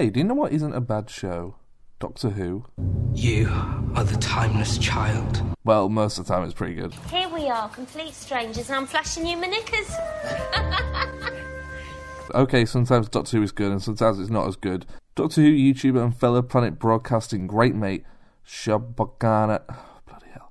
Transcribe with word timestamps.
Hey, 0.00 0.08
do 0.08 0.18
you 0.18 0.24
know 0.24 0.32
what 0.32 0.52
isn't 0.52 0.72
a 0.72 0.80
bad 0.80 1.10
show? 1.10 1.56
Doctor 1.98 2.30
Who. 2.30 2.64
You 3.14 3.50
are 3.94 4.02
the 4.02 4.16
timeless 4.16 4.78
child. 4.78 5.42
Well, 5.62 5.90
most 5.90 6.16
of 6.16 6.24
the 6.24 6.32
time 6.32 6.42
it's 6.42 6.54
pretty 6.54 6.72
good. 6.72 6.94
Here 7.10 7.28
we 7.28 7.50
are, 7.50 7.68
complete 7.68 8.14
strangers, 8.14 8.70
and 8.70 8.76
I'm 8.76 8.86
flashing 8.86 9.26
you 9.26 9.36
my 9.36 9.48
knickers. 9.48 9.94
Okay, 12.34 12.64
sometimes 12.64 13.10
Doctor 13.10 13.36
Who 13.36 13.42
is 13.42 13.52
good 13.52 13.72
and 13.72 13.82
sometimes 13.82 14.18
it's 14.18 14.30
not 14.30 14.46
as 14.46 14.56
good. 14.56 14.86
Doctor 15.16 15.42
Who 15.42 15.50
YouTuber 15.50 16.02
and 16.02 16.16
fellow 16.16 16.40
Planet 16.40 16.78
Broadcasting 16.78 17.46
great 17.46 17.74
mate 17.74 18.04
Shabagana. 18.46 19.60
bloody 20.06 20.28
hell. 20.32 20.50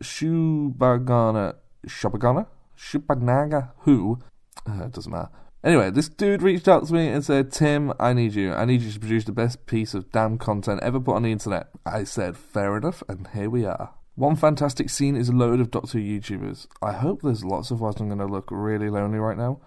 Shubagana. 0.00 1.54
Shabagana? 1.88 2.46
Shubagnaga? 2.78 3.70
Who? 3.78 4.20
Uh, 4.68 4.84
it 4.84 4.92
doesn't 4.92 5.10
matter. 5.10 5.30
Anyway, 5.66 5.90
this 5.90 6.08
dude 6.08 6.42
reached 6.42 6.68
out 6.68 6.86
to 6.86 6.94
me 6.94 7.08
and 7.08 7.24
said, 7.24 7.50
Tim, 7.50 7.92
I 7.98 8.12
need 8.12 8.34
you. 8.34 8.52
I 8.52 8.64
need 8.64 8.82
you 8.82 8.92
to 8.92 9.00
produce 9.00 9.24
the 9.24 9.32
best 9.32 9.66
piece 9.66 9.94
of 9.94 10.12
damn 10.12 10.38
content 10.38 10.80
ever 10.84 11.00
put 11.00 11.16
on 11.16 11.24
the 11.24 11.32
internet. 11.32 11.70
I 11.84 12.04
said, 12.04 12.36
fair 12.36 12.76
enough, 12.76 13.02
and 13.08 13.26
here 13.34 13.50
we 13.50 13.64
are. 13.64 13.92
One 14.14 14.36
fantastic 14.36 14.88
scene 14.88 15.16
is 15.16 15.28
a 15.28 15.32
load 15.32 15.58
of 15.58 15.72
Doctor 15.72 15.98
YouTubers. 15.98 16.68
I 16.80 16.92
hope 16.92 17.22
there's 17.22 17.44
lots 17.44 17.72
of 17.72 17.82
us. 17.82 17.96
I'm 17.98 18.06
going 18.06 18.20
to 18.20 18.26
look 18.26 18.48
really 18.52 18.88
lonely 18.88 19.18
right 19.18 19.36
now 19.36 19.60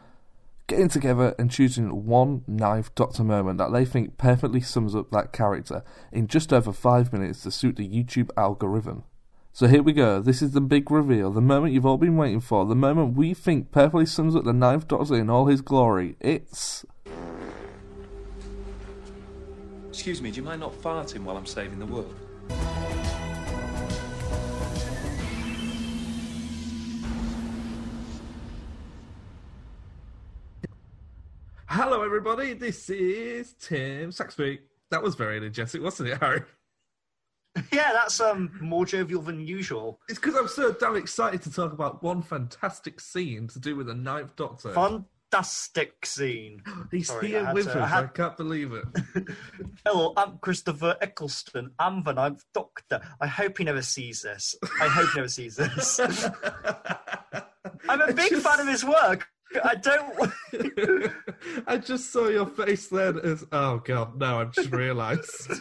getting 0.70 0.88
together 0.88 1.36
and 1.40 1.50
choosing 1.50 2.06
one 2.06 2.44
Ninth 2.48 2.94
Doctor 2.94 3.24
moment 3.24 3.58
that 3.58 3.74
they 3.74 3.84
think 3.84 4.18
perfectly 4.18 4.62
sums 4.62 4.96
up 4.96 5.10
that 5.10 5.34
character 5.34 5.84
in 6.12 6.28
just 6.28 6.54
over 6.54 6.72
five 6.72 7.12
minutes 7.12 7.42
to 7.42 7.52
suit 7.52 7.76
the 7.76 7.90
YouTube 7.90 8.30
algorithm. 8.38 9.04
So 9.60 9.68
here 9.68 9.84
we 9.84 9.92
go. 9.92 10.22
This 10.22 10.42
is 10.42 10.52
the 10.52 10.62
big 10.62 10.90
reveal, 10.90 11.32
the 11.32 11.42
moment 11.42 11.74
you've 11.74 11.86
all 11.86 11.98
been 11.98 12.16
waiting 12.16 12.40
for, 12.40 12.66
the 12.66 12.76
moment 12.76 13.18
we 13.18 13.34
think 13.34 13.74
perfectly 13.74 14.06
sums 14.06 14.34
up 14.34 14.46
the 14.46 14.54
Ninth 14.54 14.88
Doctor 14.88 15.16
in 15.16 15.30
all 15.30 15.48
his 15.48 15.60
glory. 15.60 16.16
It's. 16.22 16.86
Excuse 19.90 20.22
me, 20.22 20.32
do 20.32 20.38
you 20.38 20.44
mind 20.44 20.62
not 20.62 20.72
farting 20.82 21.26
while 21.26 21.36
I'm 21.36 21.46
saving 21.46 21.78
the 21.78 21.86
world? 21.86 22.16
Hello, 31.66 32.02
everybody. 32.02 32.54
This 32.54 32.90
is 32.90 33.56
Tim 33.60 34.14
Saxby. 34.14 34.62
That 34.90 35.04
was 35.04 35.16
very 35.16 35.36
energetic, 35.36 35.84
wasn't 35.84 36.12
it, 36.12 36.20
Harry? 36.22 36.44
Yeah, 37.72 37.92
that's 37.94 38.20
um 38.20 38.52
more 38.62 38.86
jovial 38.86 39.22
than 39.22 39.40
usual. 39.46 40.00
It's 40.10 40.20
because 40.20 40.36
I'm 40.36 40.48
so 40.48 40.72
damn 40.74 40.96
excited 40.96 41.42
to 41.44 41.52
talk 41.52 41.74
about 41.74 42.02
one 42.04 42.22
fantastic 42.22 43.00
scene 43.00 43.48
to 43.50 43.60
do 43.60 43.76
with 43.76 43.88
the 43.88 43.94
Ninth 43.96 44.36
Doctor. 44.36 44.72
Fantastic 44.74 46.06
scene. 46.06 46.62
He's 46.92 47.08
Sorry, 47.08 47.28
here 47.30 47.50
with 47.54 47.66
to- 47.72 47.82
us. 47.82 47.92
I 47.92 48.04
I, 48.04 48.08
can't 48.08 48.38
believe 48.38 48.72
it. 48.74 48.86
Hello, 49.86 50.14
I'm 50.18 50.38
Christopher 50.40 50.96
Eccleston. 51.02 51.72
I'm 51.80 52.04
the 52.04 52.14
Ninth 52.14 52.44
Doctor. 52.54 53.02
I 53.22 53.28
hope 53.28 53.58
he 53.58 53.64
never 53.64 53.82
sees 53.82 54.22
this. 54.22 54.56
I 54.82 54.88
hope 54.88 55.10
he 55.12 55.18
never 55.18 55.28
sees 55.30 55.56
this. 55.56 56.00
I'm 57.90 58.02
a 58.02 58.14
big 58.14 58.34
fan 58.36 58.60
of 58.60 58.68
his 58.68 58.84
work. 58.86 59.28
I 59.64 59.76
don't. 59.76 60.16
I 61.70 61.78
just 61.78 62.12
saw 62.12 62.30
your 62.30 62.48
face 62.48 62.88
then 62.88 63.20
as 63.20 63.46
oh 63.52 63.78
god, 63.78 64.20
no, 64.20 64.40
I 64.42 64.46
just 64.46 64.72
realised. 64.72 65.52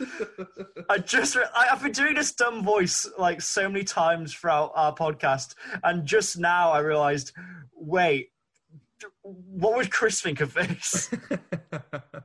I 0.88 0.96
just. 0.96 1.36
re- 1.36 1.44
I, 1.54 1.68
I've 1.70 1.82
been 1.82 1.92
doing 1.92 2.14
this 2.14 2.32
dumb 2.32 2.64
voice 2.64 3.06
like 3.18 3.42
so 3.42 3.68
many 3.68 3.84
times 3.84 4.32
throughout 4.32 4.72
our 4.74 4.94
podcast, 4.94 5.54
and 5.84 6.06
just 6.06 6.38
now 6.38 6.70
I 6.70 6.78
realised. 6.78 7.32
Wait, 7.74 8.30
what 9.20 9.76
would 9.76 9.90
Chris 9.90 10.22
think 10.22 10.40
of 10.40 10.54
this? 10.54 11.10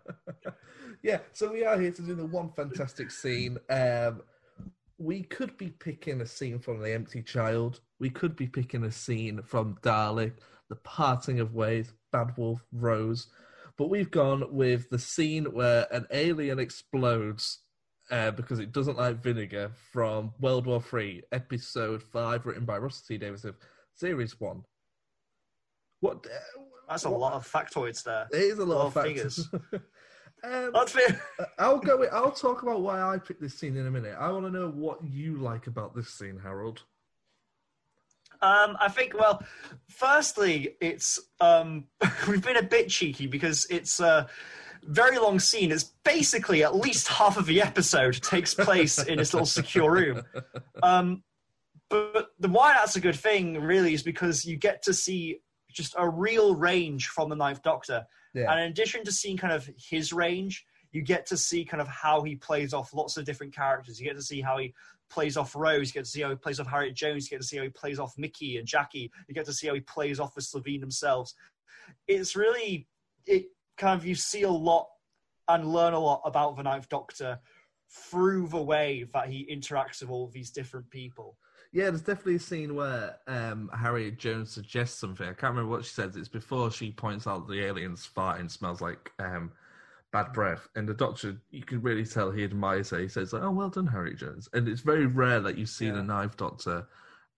yeah, 1.04 1.20
so 1.34 1.52
we 1.52 1.66
are 1.66 1.78
here 1.78 1.92
to 1.92 2.02
do 2.02 2.16
the 2.16 2.26
one 2.26 2.52
fantastic 2.56 3.12
scene. 3.12 3.58
Um, 3.70 4.22
we 4.98 5.24
could 5.24 5.58
be 5.58 5.70
picking 5.70 6.22
a 6.22 6.26
scene 6.26 6.60
from 6.60 6.80
The 6.80 6.94
Empty 6.94 7.22
Child. 7.22 7.82
We 8.00 8.10
could 8.10 8.38
be 8.38 8.48
picking 8.48 8.86
a 8.86 8.92
scene 8.92 9.42
from 9.44 9.76
Dalek, 9.82 10.36
The 10.70 10.78
Parting 10.78 11.42
of 11.42 11.54
Ways, 11.54 11.92
Bad 12.14 12.32
Wolf, 12.38 12.64
Rose. 12.72 13.28
But 13.78 13.90
we've 13.90 14.12
gone 14.12 14.54
with 14.54 14.90
the 14.90 15.00
scene 15.00 15.46
where 15.46 15.88
an 15.92 16.06
alien 16.12 16.60
explodes 16.60 17.60
uh, 18.12 18.32
because 18.32 18.60
it 18.60 18.72
doesn't 18.72 18.98
like 18.98 19.24
vinegar 19.24 19.72
from 19.92 20.32
World 20.40 20.68
War 20.68 20.82
Three, 20.82 21.24
Episode 21.32 22.04
Five, 22.04 22.46
written 22.46 22.66
by 22.66 22.78
Russell 22.78 23.06
T 23.08 23.18
Davies 23.18 23.46
of 23.46 23.56
Series 23.96 24.40
One. 24.40 24.64
What? 26.02 26.26
uh, 26.26 26.62
That's 26.90 27.06
a 27.06 27.10
lot 27.10 27.34
of 27.34 27.50
factoids 27.50 28.04
there. 28.04 28.28
It 28.32 28.42
is 28.42 28.60
a 28.60 28.66
lot, 28.66 28.78
lot 28.78 28.88
of 28.88 28.98
of 28.98 29.04
factors. 29.06 29.50
um, 30.44 30.72
Let's. 30.74 30.96
I'll 31.58 31.80
go. 31.80 32.04
I'll 32.12 32.32
talk 32.32 32.62
about 32.62 32.82
why 32.82 33.02
I 33.02 33.18
picked 33.18 33.42
this 33.42 33.58
scene 33.58 33.78
in 33.78 33.88
a 33.88 33.92
minute. 33.92 34.16
I 34.20 34.32
want 34.32 34.46
to 34.46 34.52
know 34.52 34.70
what 34.70 35.00
you 35.04 35.38
like 35.38 35.68
about 35.68 35.96
this 35.96 36.10
scene, 36.10 36.40
Harold. 36.42 36.84
Um, 38.44 38.76
I 38.80 38.90
think. 38.90 39.18
Well, 39.18 39.42
firstly, 39.90 40.76
it's 40.82 41.20
um, 41.40 41.86
we've 42.28 42.44
been 42.44 42.58
a 42.58 42.64
bit 42.64 42.90
cheeky 42.90 43.26
because 43.26 43.66
it's 43.70 44.00
a 44.02 44.28
very 44.84 45.18
long 45.18 45.40
scene. 45.40 45.72
It's 45.72 45.94
basically 46.04 46.64
at 46.64 46.76
least 46.76 47.08
half 47.08 47.38
of 47.38 47.46
the 47.46 47.62
episode 47.62 48.22
takes 48.22 48.54
place 48.54 49.02
in 49.02 49.18
this 49.18 49.34
little 49.34 49.46
secure 49.46 49.92
room. 49.92 50.24
Um, 50.84 51.24
but 51.90 52.32
the 52.40 52.50
why 52.50 52.74
that's 52.74 52.98
a 52.98 53.00
good 53.00 53.16
thing, 53.16 53.62
really, 53.62 53.94
is 53.94 54.04
because 54.04 54.44
you 54.44 54.58
get 54.58 54.84
to 54.84 54.94
see 54.94 55.40
just 55.72 55.96
a 55.98 56.08
real 56.10 56.54
range 56.54 57.08
from 57.08 57.30
the 57.30 57.36
Ninth 57.36 57.62
Doctor. 57.62 58.04
Yeah. 58.34 58.52
And 58.52 58.60
in 58.60 58.72
addition 58.72 59.06
to 59.06 59.12
seeing 59.12 59.38
kind 59.38 59.54
of 59.54 59.70
his 59.78 60.12
range, 60.12 60.66
you 60.94 61.02
get 61.02 61.26
to 61.26 61.38
see 61.38 61.66
kind 61.66 61.82
of 61.82 61.88
how 61.88 62.22
he 62.22 62.36
plays 62.36 62.74
off 62.74 62.94
lots 62.94 63.18
of 63.18 63.26
different 63.26 63.54
characters. 63.54 64.00
You 64.00 64.08
get 64.08 64.16
to 64.16 64.24
see 64.24 64.42
how 64.42 64.58
he 64.60 64.74
plays 65.10 65.36
off 65.36 65.56
Rose. 65.56 65.90
You 65.90 65.94
get 65.94 66.06
to 66.06 66.10
see 66.10 66.22
how 66.22 66.30
he 66.30 66.36
plays 66.36 66.60
off 66.60 66.68
Harriet 66.68 66.96
Jones. 66.96 67.26
You 67.26 67.36
get 67.36 67.42
to 67.42 67.48
see 67.48 67.58
how 67.58 67.64
he 67.64 67.70
plays 67.70 68.00
off 68.00 68.18
Mickey 68.18 68.58
and 68.58 68.68
Jackie. 68.68 69.12
You 69.28 69.34
get 69.34 69.46
to 69.46 69.54
see 69.54 69.68
how 69.68 69.74
he 69.74 69.82
plays 69.82 70.20
off 70.20 70.36
the 70.36 70.42
Slitheen 70.42 70.80
themselves. 70.80 71.36
It's 72.08 72.36
really, 72.36 72.88
it 73.26 73.48
kind 73.78 74.00
of, 74.00 74.06
you 74.06 74.16
see 74.16 74.44
a 74.44 74.50
lot 74.50 74.88
and 75.50 75.74
learn 75.74 75.94
a 75.94 76.00
lot 76.00 76.22
about 76.26 76.56
the 76.56 76.64
Ninth 76.64 76.88
Doctor 76.90 77.40
through 77.90 78.48
the 78.48 78.62
way 78.62 79.06
that 79.14 79.28
he 79.28 79.48
interacts 79.52 80.02
with 80.02 80.10
all 80.10 80.28
these 80.28 80.52
different 80.52 80.90
people. 80.90 81.38
Yeah, 81.72 81.86
there's 81.86 82.02
definitely 82.02 82.36
a 82.36 82.40
scene 82.40 82.76
where 82.76 83.18
um, 83.28 83.70
Harriet 83.76 84.20
Jones 84.20 84.52
suggests 84.52 85.00
something. 85.00 85.26
I 85.26 85.34
can't 85.34 85.56
remember 85.56 85.72
what 85.72 85.86
she 85.86 85.92
says. 85.92 86.16
It's 86.16 86.28
before 86.30 86.70
she 86.70 86.92
points 86.92 87.26
out 87.26 87.48
the 87.48 87.66
alien's 87.66 88.08
farting 88.16 88.50
smells 88.50 88.80
like 88.80 89.12
um, 89.18 89.52
bad 90.14 90.32
breath, 90.32 90.70
and 90.76 90.88
the 90.88 90.94
doctor, 90.94 91.36
you 91.50 91.64
can 91.64 91.82
really 91.82 92.06
tell 92.06 92.32
he 92.32 92.44
admires 92.46 92.92
her. 92.92 93.00
He 93.00 93.10
says, 93.10 93.34
like, 93.34 93.42
"Oh, 93.44 93.52
well 93.52 93.70
done, 93.70 93.88
Harry 93.88 94.16
Jones." 94.16 94.48
And 94.54 94.68
it's 94.70 94.82
very 94.82 95.08
rare 95.08 95.42
that 95.42 95.58
you 95.58 95.66
see 95.66 95.88
Yeah. 95.88 95.94
the 95.96 96.04
Ninth 96.04 96.38
Doctor 96.38 96.88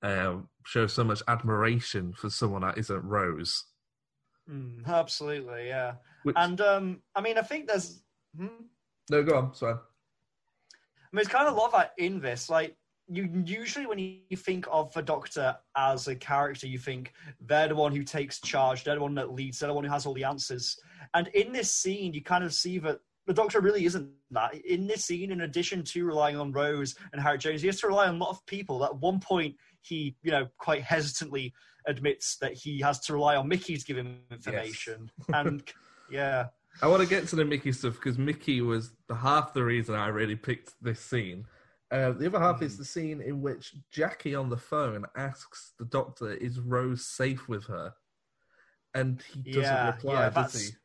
um, 0.03 0.49
show 0.65 0.85
so 0.85 1.03
much 1.03 1.23
admiration 1.27 2.13
for 2.13 2.29
someone 2.29 2.61
that 2.61 2.77
isn't 2.77 3.03
Rose. 3.03 3.63
Mm, 4.47 4.85
absolutely, 4.85 5.67
yeah. 5.69 5.95
Which, 6.23 6.35
And 6.37 6.61
um, 6.61 7.01
I 7.15 7.21
mean, 7.21 7.37
I 7.39 7.41
think 7.41 7.67
there's. 7.67 8.03
Hmm? 8.37 8.47
no, 9.09 9.23
go 9.23 9.37
on. 9.37 9.55
Sorry. 9.55 9.73
I 9.73 9.77
mean, 11.11 11.21
it's 11.21 11.29
kind 11.29 11.47
of 11.47 11.55
a 11.55 11.57
lot 11.57 11.67
of 11.67 11.71
that 11.79 11.93
in 11.97 12.19
this. 12.19 12.49
Like, 12.49 12.75
you 13.07 13.29
usually 13.45 13.85
when 13.85 13.99
you 13.99 14.37
think 14.37 14.65
of 14.71 14.91
the 14.93 15.01
Doctor 15.01 15.55
as 15.77 16.07
a 16.07 16.15
character, 16.15 16.67
you 16.67 16.79
think 16.79 17.13
they're 17.39 17.67
the 17.67 17.75
one 17.75 17.95
who 17.95 18.03
takes 18.03 18.41
charge, 18.41 18.83
they're 18.83 18.95
the 18.95 19.01
one 19.01 19.15
that 19.15 19.33
leads, 19.33 19.59
they're 19.59 19.67
the 19.67 19.73
one 19.73 19.83
who 19.83 19.91
has 19.91 20.05
all 20.05 20.13
the 20.13 20.23
answers. 20.23 20.77
And 21.13 21.27
in 21.29 21.51
this 21.51 21.71
scene, 21.71 22.13
you 22.13 22.23
kind 22.23 22.43
of 22.43 22.53
see 22.53 22.79
that 22.79 22.99
the 23.27 23.33
Doctor 23.33 23.59
really 23.59 23.85
isn't 23.85 24.09
that. 24.31 24.55
In 24.55 24.87
this 24.87 25.05
scene, 25.05 25.31
in 25.31 25.41
addition 25.41 25.83
to 25.83 26.05
relying 26.05 26.37
on 26.37 26.51
Rose 26.51 26.95
and 27.11 27.21
harry 27.21 27.37
Jones, 27.37 27.61
he 27.61 27.67
has 27.67 27.79
to 27.81 27.87
rely 27.87 28.07
on 28.07 28.15
a 28.15 28.17
lot 28.17 28.29
of 28.29 28.45
people. 28.45 28.83
At 28.83 28.95
one 28.97 29.19
point, 29.19 29.55
he, 29.81 30.15
you 30.21 30.31
know, 30.31 30.47
quite 30.57 30.83
hesitantly 30.83 31.53
admits 31.87 32.37
that 32.37 32.53
he 32.53 32.79
has 32.81 32.99
to 33.01 33.13
rely 33.13 33.35
on 33.35 33.47
Mickey 33.47 33.77
to 33.77 33.85
give 33.85 33.97
him 33.97 34.19
information. 34.31 35.09
And 35.29 35.63
yeah. 36.09 36.47
I 36.81 36.87
want 36.87 37.01
to 37.01 37.07
get 37.07 37.27
to 37.29 37.35
the 37.35 37.45
Mickey 37.45 37.71
stuff 37.71 37.93
because 37.93 38.17
Mickey 38.17 38.61
was 38.61 38.91
the 39.07 39.15
half 39.15 39.53
the 39.53 39.63
reason 39.63 39.95
I 39.95 40.07
really 40.07 40.35
picked 40.35 40.73
this 40.81 40.99
scene. 40.99 41.45
Uh, 41.91 42.11
the 42.11 42.25
other 42.25 42.39
half 42.39 42.61
is 42.61 42.77
the 42.77 42.85
scene 42.85 43.21
in 43.21 43.41
which 43.41 43.75
Jackie 43.91 44.35
on 44.35 44.49
the 44.49 44.57
phone 44.57 45.05
asks 45.15 45.73
the 45.77 45.85
doctor, 45.85 46.33
"Is 46.33 46.59
Rose 46.59 47.05
safe 47.05 47.47
with 47.47 47.65
her?" 47.65 47.93
And 48.93 49.21
he 49.21 49.41
doesn't 49.41 49.61
Yeah, 49.61 49.95
reply, 49.95 50.13
yeah, 50.13 50.29
does 50.29 50.59
he? 50.59 50.75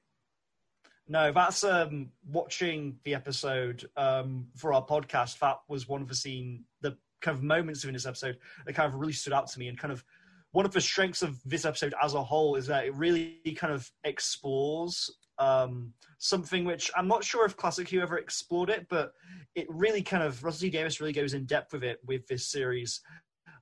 No, 1.09 1.33
that's 1.33 1.65
um 1.65 2.13
watching 2.31 2.99
the 3.05 3.15
episode 3.15 3.89
um 3.97 4.49
for 4.57 4.73
our 4.73 4.85
podcast. 4.85 5.39
That 5.39 5.59
was 5.69 5.89
one 5.89 6.03
of 6.03 6.09
the 6.09 6.15
scene, 6.15 6.65
the 6.83 6.97
kind 7.21 7.37
of 7.37 7.43
moments 7.43 7.85
in 7.85 7.93
this 7.93 8.07
episode 8.07 8.39
that 8.67 8.75
kind 8.75 8.87
of 8.93 9.01
really 9.01 9.13
stood 9.13 9.33
out 9.33 9.49
to 9.49 9.59
me, 9.59 9.69
and 9.69 9.79
kind 9.79 9.93
of 9.93 10.05
one 10.53 10.67
of 10.67 10.73
the 10.73 10.81
strengths 10.81 11.23
of 11.23 11.41
this 11.45 11.65
episode 11.65 11.95
as 12.03 12.15
a 12.15 12.23
whole 12.23 12.57
is 12.57 12.67
that 12.67 12.85
it 12.85 12.95
really 12.95 13.41
kind 13.57 13.73
of 13.73 13.91
explores 14.05 15.11
um 15.41 15.93
something 16.19 16.65
which 16.65 16.91
I'm 16.97 17.09
not 17.09 17.25
sure 17.25 17.47
if 17.47 17.57
Classic 17.57 17.89
Who 17.89 18.01
ever 18.01 18.19
explored 18.19 18.71
it, 18.71 18.87
but 18.89 19.15
it 19.55 19.67
really 19.71 20.03
kind 20.03 20.23
of 20.23 20.45
Russell 20.45 20.61
T 20.61 20.71
Davies 20.71 21.01
really 21.01 21.15
goes 21.15 21.35
in 21.35 21.47
depth 21.47 21.73
with 21.73 21.83
it 21.83 21.99
with 22.07 22.27
this 22.27 22.47
series 22.47 23.01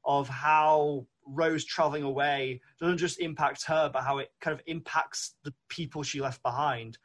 of 0.04 0.28
how 0.28 1.06
Rose 1.24 1.64
traveling 1.64 2.02
away 2.02 2.60
doesn't 2.80 2.98
just 2.98 3.20
impact 3.20 3.64
her, 3.66 3.90
but 3.92 4.02
how 4.02 4.18
it 4.18 4.30
kind 4.40 4.54
of 4.54 4.62
impacts 4.66 5.34
the 5.44 5.52
people 5.68 6.02
she 6.02 6.20
left 6.20 6.42
behind. 6.42 6.98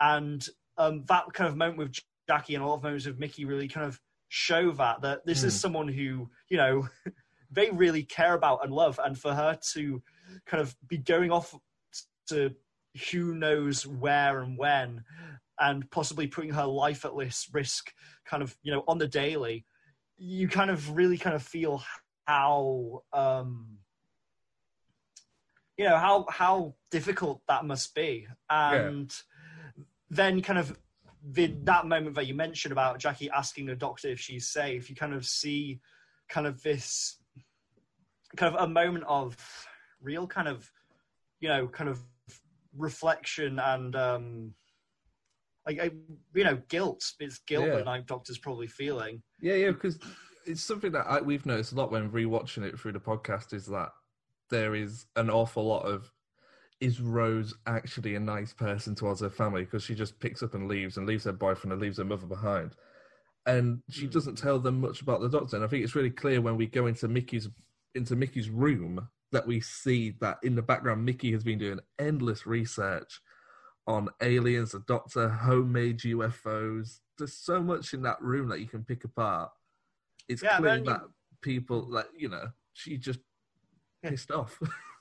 And 0.00 0.46
um, 0.78 1.04
that 1.08 1.24
kind 1.32 1.48
of 1.48 1.56
moment 1.56 1.78
with 1.78 1.94
Jackie 2.28 2.54
and 2.54 2.62
a 2.62 2.66
lot 2.66 2.76
of 2.76 2.82
moments 2.82 3.06
with 3.06 3.18
Mickey 3.18 3.44
really 3.44 3.68
kind 3.68 3.86
of 3.86 4.00
show 4.28 4.70
that 4.72 5.02
that 5.02 5.26
this 5.26 5.42
is 5.44 5.54
Mm. 5.54 5.58
someone 5.60 5.88
who 5.88 6.30
you 6.48 6.56
know 6.56 6.88
they 7.50 7.70
really 7.70 8.02
care 8.04 8.34
about 8.34 8.62
and 8.64 8.72
love, 8.72 9.00
and 9.04 9.18
for 9.18 9.34
her 9.34 9.58
to 9.72 10.02
kind 10.46 10.60
of 10.60 10.76
be 10.86 10.98
going 10.98 11.30
off 11.32 11.54
to 12.28 12.54
who 13.10 13.34
knows 13.34 13.86
where 13.86 14.40
and 14.40 14.58
when, 14.58 15.04
and 15.58 15.90
possibly 15.90 16.26
putting 16.26 16.52
her 16.52 16.66
life 16.66 17.04
at 17.04 17.14
risk, 17.14 17.48
risk 17.52 17.92
kind 18.24 18.42
of 18.42 18.56
you 18.62 18.72
know 18.72 18.84
on 18.88 18.98
the 18.98 19.08
daily, 19.08 19.64
you 20.16 20.48
kind 20.48 20.70
of 20.70 20.96
really 20.96 21.18
kind 21.18 21.36
of 21.36 21.42
feel 21.42 21.82
how 22.26 23.02
um, 23.12 23.78
you 25.76 25.84
know 25.84 25.96
how 25.96 26.26
how 26.28 26.74
difficult 26.90 27.40
that 27.48 27.64
must 27.64 27.94
be, 27.94 28.26
and 28.50 29.12
then 30.10 30.42
kind 30.42 30.58
of 30.58 30.78
the, 31.24 31.54
that 31.64 31.86
moment 31.86 32.14
that 32.16 32.26
you 32.26 32.34
mentioned 32.34 32.72
about 32.72 32.98
Jackie 32.98 33.30
asking 33.30 33.66
the 33.66 33.76
doctor 33.76 34.08
if 34.08 34.20
she's 34.20 34.48
safe, 34.48 34.90
you 34.90 34.96
kind 34.96 35.14
of 35.14 35.24
see 35.24 35.80
kind 36.28 36.46
of 36.46 36.62
this 36.62 37.18
kind 38.36 38.54
of 38.54 38.62
a 38.62 38.68
moment 38.68 39.04
of 39.06 39.36
real 40.00 40.26
kind 40.26 40.48
of 40.48 40.70
you 41.40 41.48
know 41.48 41.68
kind 41.68 41.88
of 41.88 42.02
reflection 42.76 43.58
and 43.58 43.94
um 43.96 44.54
like 45.66 45.80
I, 45.80 45.90
you 46.34 46.44
know 46.44 46.60
guilt 46.68 47.04
it's 47.20 47.38
guilt 47.40 47.66
Yeah. 47.66 47.76
that 47.76 47.84
Ninth 47.84 48.06
Doctor's 48.06 48.38
probably 48.38 48.66
feeling 48.66 49.22
Yeah, 49.40 49.54
yeah, 49.54 49.70
because 49.70 49.98
it's 50.46 50.62
something 50.62 50.92
that 50.92 51.06
I, 51.08 51.20
we've 51.20 51.46
noticed 51.46 51.72
a 51.72 51.76
lot 51.76 51.92
when 51.92 52.10
rewatching 52.10 52.64
it 52.64 52.78
through 52.78 52.92
the 52.92 53.00
podcast 53.00 53.52
is 53.52 53.66
that 53.66 53.90
there 54.50 54.74
is 54.74 55.06
an 55.16 55.30
awful 55.30 55.64
lot 55.64 55.84
of 55.84 56.10
is 56.80 57.00
Rose 57.00 57.54
actually 57.66 58.16
a 58.16 58.20
nice 58.20 58.52
person 58.52 58.96
towards 58.96 59.20
her 59.20 59.30
family 59.30 59.62
because 59.62 59.84
she 59.84 59.94
just 59.94 60.18
picks 60.18 60.42
up 60.42 60.54
and 60.54 60.66
leaves 60.66 60.96
and 60.96 61.06
leaves 61.06 61.24
her 61.24 61.32
boyfriend 61.32 61.72
and 61.72 61.80
leaves 61.80 61.98
her 61.98 62.04
mother 62.04 62.26
behind. 62.26 62.74
And 63.46 63.80
she 63.88 64.08
doesn't 64.08 64.36
tell 64.36 64.58
them 64.58 64.80
much 64.80 65.00
about 65.00 65.20
the 65.20 65.28
doctor. 65.28 65.54
And 65.56 65.64
I 65.64 65.68
think 65.68 65.84
it's 65.84 65.94
really 65.94 66.10
clear 66.10 66.40
when 66.40 66.56
we 66.56 66.66
go 66.66 66.86
into 66.86 67.06
Mickey's 67.06 67.48
into 67.94 68.16
Mickey's 68.16 68.50
room 68.50 69.08
that 69.32 69.46
we 69.46 69.60
see 69.60 70.14
that 70.20 70.38
in 70.42 70.54
the 70.54 70.62
background 70.62 71.04
Mickey 71.04 71.32
has 71.32 71.42
been 71.42 71.58
doing 71.58 71.80
endless 71.98 72.46
research 72.46 73.20
on 73.86 74.08
aliens, 74.20 74.72
the 74.72 74.80
doctor, 74.86 75.28
homemade 75.28 75.98
UFOs. 76.00 77.00
There's 77.18 77.34
so 77.34 77.60
much 77.60 77.94
in 77.94 78.02
that 78.02 78.22
room 78.22 78.48
that 78.50 78.60
you 78.60 78.66
can 78.66 78.84
pick 78.84 79.04
apart. 79.04 79.50
It's 80.28 80.42
Yeah, 80.42 80.58
clear 80.58 80.70
then 80.76 80.84
you- 80.84 80.90
that 80.90 81.02
people 81.40 81.82
like 81.90 82.06
you 82.16 82.28
know, 82.28 82.46
she 82.74 82.96
just 82.98 83.18
pissed 84.02 84.30
off. 84.30 84.60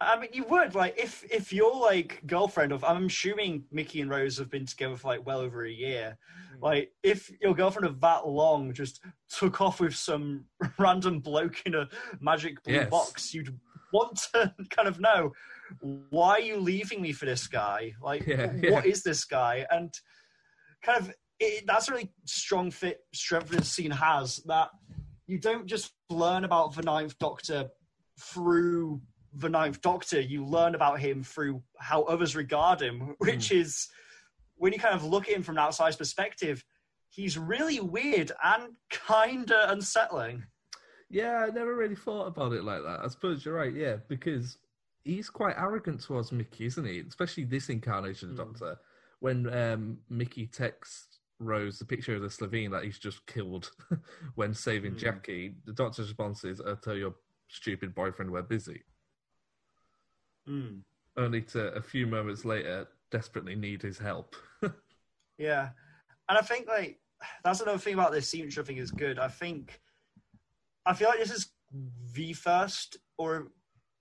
I 0.00 0.18
mean, 0.18 0.30
you 0.32 0.44
would 0.44 0.74
like 0.74 0.98
if 0.98 1.24
if 1.30 1.52
your 1.52 1.74
like 1.80 2.20
girlfriend 2.26 2.72
of 2.72 2.82
I'm 2.84 3.06
assuming 3.06 3.64
Mickey 3.70 4.00
and 4.00 4.10
Rose 4.10 4.38
have 4.38 4.50
been 4.50 4.66
together 4.66 4.96
for 4.96 5.08
like 5.08 5.24
well 5.24 5.38
over 5.40 5.64
a 5.64 5.70
year. 5.70 6.18
Mm. 6.56 6.62
Like 6.62 6.92
if 7.02 7.30
your 7.40 7.54
girlfriend 7.54 7.86
of 7.86 8.00
that 8.00 8.26
long 8.26 8.72
just 8.74 9.00
took 9.28 9.60
off 9.60 9.80
with 9.80 9.94
some 9.94 10.44
random 10.78 11.20
bloke 11.20 11.62
in 11.64 11.74
a 11.74 11.88
magic 12.20 12.62
blue 12.64 12.74
Yes. 12.74 12.90
box, 12.90 13.32
you'd 13.34 13.56
want 13.92 14.20
to 14.34 14.52
kind 14.70 14.88
of 14.88 15.00
know 15.00 15.32
why 16.10 16.32
are 16.32 16.40
you 16.40 16.58
leaving 16.58 17.00
me 17.00 17.12
for 17.12 17.24
this 17.24 17.46
guy? 17.46 17.92
Like, 18.02 18.26
Yeah, 18.26 18.46
what 18.70 18.84
yeah. 18.84 18.90
is 18.92 19.02
this 19.02 19.24
guy? 19.24 19.64
And 19.70 19.92
kind 20.82 21.00
of 21.00 21.14
it, 21.40 21.64
that's 21.66 21.88
a 21.88 21.92
really 21.92 22.12
strong 22.26 22.70
fit 22.70 22.98
strength 23.14 23.48
this 23.50 23.70
scene 23.70 23.90
has 23.90 24.36
that 24.46 24.68
you 25.26 25.38
don't 25.38 25.66
just 25.66 25.92
learn 26.10 26.44
about 26.44 26.74
the 26.74 26.82
Ninth 26.82 27.18
Doctor 27.18 27.68
through 28.20 29.00
the 29.34 29.48
Ninth 29.48 29.80
Doctor. 29.80 30.20
You 30.20 30.44
learn 30.44 30.74
about 30.74 31.00
him 31.00 31.22
through 31.22 31.62
how 31.78 32.02
others 32.02 32.36
regard 32.36 32.80
him, 32.80 33.00
hmm. 33.00 33.12
which 33.18 33.50
is 33.50 33.88
when 34.56 34.72
you 34.72 34.78
kind 34.78 34.94
of 34.94 35.04
look 35.04 35.28
at 35.28 35.34
him 35.34 35.42
from 35.42 35.56
an 35.56 35.64
outside 35.64 35.96
perspective, 35.98 36.64
he's 37.08 37.38
really 37.38 37.80
weird 37.80 38.32
and 38.42 38.72
kinda 38.90 39.70
unsettling. 39.70 40.44
Yeah, 41.10 41.46
I 41.46 41.50
never 41.50 41.76
really 41.76 41.96
thought 41.96 42.26
about 42.26 42.52
it 42.52 42.64
like 42.64 42.82
that. 42.82 43.00
I 43.04 43.08
suppose 43.08 43.44
you're 43.44 43.54
right, 43.54 43.74
yeah, 43.74 43.96
because 44.08 44.58
he's 45.04 45.30
quite 45.30 45.56
arrogant 45.58 46.02
towards 46.02 46.32
Mickey, 46.32 46.66
isn't 46.66 46.84
he? 46.84 47.00
Especially 47.00 47.44
this 47.44 47.68
incarnation 47.68 48.30
of 48.30 48.36
the 48.36 48.44
Doctor. 48.44 48.76
When 49.20 49.52
um, 49.54 49.98
Mickey 50.10 50.46
texts 50.46 51.20
Rose 51.40 51.78
the 51.78 51.84
picture 51.84 52.14
of 52.14 52.22
the 52.22 52.28
Slitheen 52.28 52.70
that 52.70 52.84
he's 52.84 52.98
just 52.98 53.26
killed 53.26 53.70
when 54.34 54.54
saving 54.54 54.92
hmm. 54.92 54.98
Jackie, 54.98 55.54
the 55.66 55.72
Doctor's 55.72 56.08
response 56.08 56.44
is, 56.44 56.60
I'll 56.60 56.76
tell 56.76 56.96
your 56.96 57.14
stupid 57.48 57.94
boyfriend 57.94 58.30
we're 58.30 58.42
busy. 58.42 58.82
Hmm. 60.46 60.78
Only 61.16 61.42
to 61.42 61.68
a 61.74 61.82
few 61.82 62.06
moments 62.06 62.44
later 62.44 62.88
desperately 63.10 63.54
need 63.54 63.82
his 63.82 63.98
help. 63.98 64.34
Yeah, 65.38 65.70
and 66.28 66.38
I 66.38 66.42
think 66.42 66.68
like 66.68 67.00
that's 67.42 67.60
another 67.60 67.78
thing 67.78 67.94
about 67.94 68.12
this 68.12 68.28
scene 68.28 68.44
which 68.44 68.58
I 68.58 68.62
think 68.62 68.78
is 68.78 68.90
good. 68.90 69.18
I 69.18 69.28
think 69.28 69.80
I 70.86 70.94
feel 70.94 71.08
like 71.08 71.18
this 71.18 71.32
is 71.32 71.48
the 72.12 72.32
first, 72.34 72.98
or 73.18 73.48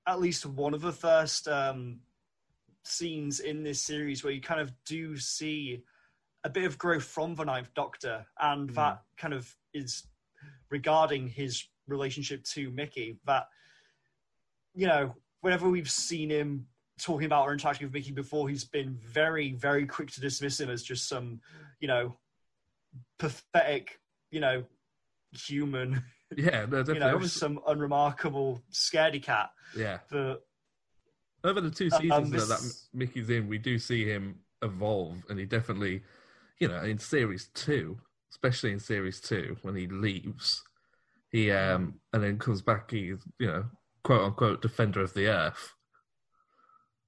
at 0.07 0.19
least 0.19 0.45
one 0.45 0.73
of 0.73 0.81
the 0.81 0.91
first 0.91 1.47
um, 1.47 1.99
scenes 2.83 3.39
in 3.39 3.63
this 3.63 3.81
series 3.81 4.23
where 4.23 4.33
you 4.33 4.41
kind 4.41 4.61
of 4.61 4.71
do 4.85 5.17
see 5.17 5.83
a 6.43 6.49
bit 6.49 6.65
of 6.65 6.77
growth 6.77 7.05
from 7.05 7.35
the 7.35 7.45
Ninth 7.45 7.73
Doctor, 7.73 8.25
and 8.39 8.69
that 8.71 9.01
kind 9.17 9.33
of 9.33 9.55
is 9.73 10.03
regarding 10.69 11.27
his 11.27 11.65
relationship 11.87 12.43
to 12.43 12.69
Mickey. 12.71 13.17
That 13.25 13.47
you 14.75 14.87
know, 14.87 15.15
whenever 15.43 15.69
we've 15.69 15.91
seen 15.91 16.29
him 16.29 16.65
talking 16.99 17.25
about 17.25 17.43
or 17.45 17.51
interacting 17.51 17.85
with 17.85 17.93
Mickey 17.93 18.11
before, 18.13 18.47
he's 18.47 18.63
been 18.63 18.95
very, 18.95 19.51
very 19.51 19.85
quick 19.85 20.09
to 20.11 20.21
dismiss 20.21 20.57
him 20.59 20.69
as 20.69 20.81
just 20.83 21.09
some, 21.09 21.41
you 21.81 21.87
know, 21.87 22.15
pathetic, 23.19 23.99
you 24.31 24.39
know, 24.39 24.63
human, 25.33 26.01
yeah, 26.37 26.65
no, 26.69 26.81
you 26.87 26.99
know, 26.99 27.19
some 27.23 27.59
unremarkable 27.67 28.63
scaredy 28.71 29.21
cat. 29.21 29.49
yeah. 29.75 29.99
But 30.09 30.45
Over 31.43 31.59
the 31.59 31.69
two 31.71 31.89
Um, 31.91 32.01
seasons 32.01 32.31
this- 32.31 32.47
though, 32.47 32.55
that 32.55 32.97
Mickey's 32.97 33.29
in, 33.29 33.47
we 33.49 33.57
do 33.57 33.77
see 33.77 34.05
him 34.05 34.39
evolve, 34.61 35.17
and 35.29 35.37
he 35.37 35.45
definitely, 35.45 36.03
you 36.59 36.69
know, 36.69 36.81
in 36.83 36.97
series 36.99 37.49
two, 37.53 37.99
especially 38.31 38.71
in 38.71 38.79
series 38.79 39.19
two, 39.19 39.57
when 39.61 39.75
he 39.75 39.87
leaves, 39.87 40.63
he 41.31 41.51
um 41.51 41.99
and 42.13 42.23
then 42.23 42.37
comes 42.39 42.61
back, 42.61 42.91
he's 42.91 43.19
you 43.39 43.47
know, 43.47 43.65
quote 44.03 44.21
unquote 44.21 44.61
defender 44.61 45.01
of 45.01 45.13
the 45.13 45.27
earth. 45.27 45.73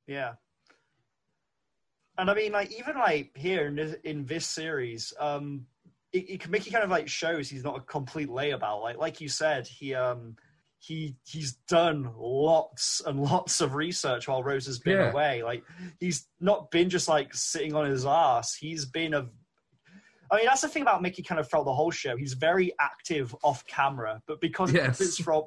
yeah. 0.07 0.33
And 2.17 2.29
I 2.29 2.33
mean, 2.33 2.53
like 2.53 2.71
even 2.71 2.95
like 2.95 3.31
here 3.35 3.67
in 3.67 3.75
this, 3.75 3.95
in 4.05 4.25
this 4.25 4.45
series, 4.45 5.13
um, 5.19 5.65
it, 6.13 6.29
it, 6.29 6.49
Mickey 6.49 6.71
kind 6.71 6.83
of 6.83 6.89
like 6.89 7.09
shows 7.09 7.49
he's 7.49 7.63
not 7.65 7.77
a 7.77 7.81
complete 7.81 8.29
layabout. 8.29 8.81
Like 8.81 8.97
like 8.97 9.19
you 9.19 9.27
said, 9.27 9.67
he 9.67 9.93
um 9.93 10.37
he 10.79 11.17
he's 11.25 11.53
done 11.67 12.09
lots 12.17 13.01
and 13.05 13.19
lots 13.21 13.59
of 13.59 13.75
research 13.75 14.29
while 14.29 14.43
Rose 14.43 14.65
has 14.67 14.79
been 14.79 14.97
Yeah. 14.97 15.11
away. 15.11 15.43
Like 15.43 15.63
he's 15.99 16.27
not 16.39 16.71
been 16.71 16.89
just 16.89 17.09
like 17.09 17.33
sitting 17.33 17.75
on 17.75 17.85
his 17.85 18.05
ass. 18.05 18.55
He's 18.55 18.85
been 18.85 19.13
a 19.13 19.27
I 20.31 20.37
mean, 20.37 20.45
that's 20.45 20.61
the 20.61 20.69
thing 20.69 20.83
about 20.83 21.01
Mickey 21.01 21.21
kind 21.21 21.39
of 21.39 21.49
throughout 21.49 21.65
the 21.65 21.73
whole 21.73 21.91
show. 21.91 22.15
He's 22.15 22.33
very 22.33 22.71
active 22.79 23.35
off 23.43 23.65
camera, 23.67 24.21
but 24.25 24.39
because 24.39 24.71
Yes. 24.71 25.01
it's 25.01 25.17
from 25.19 25.43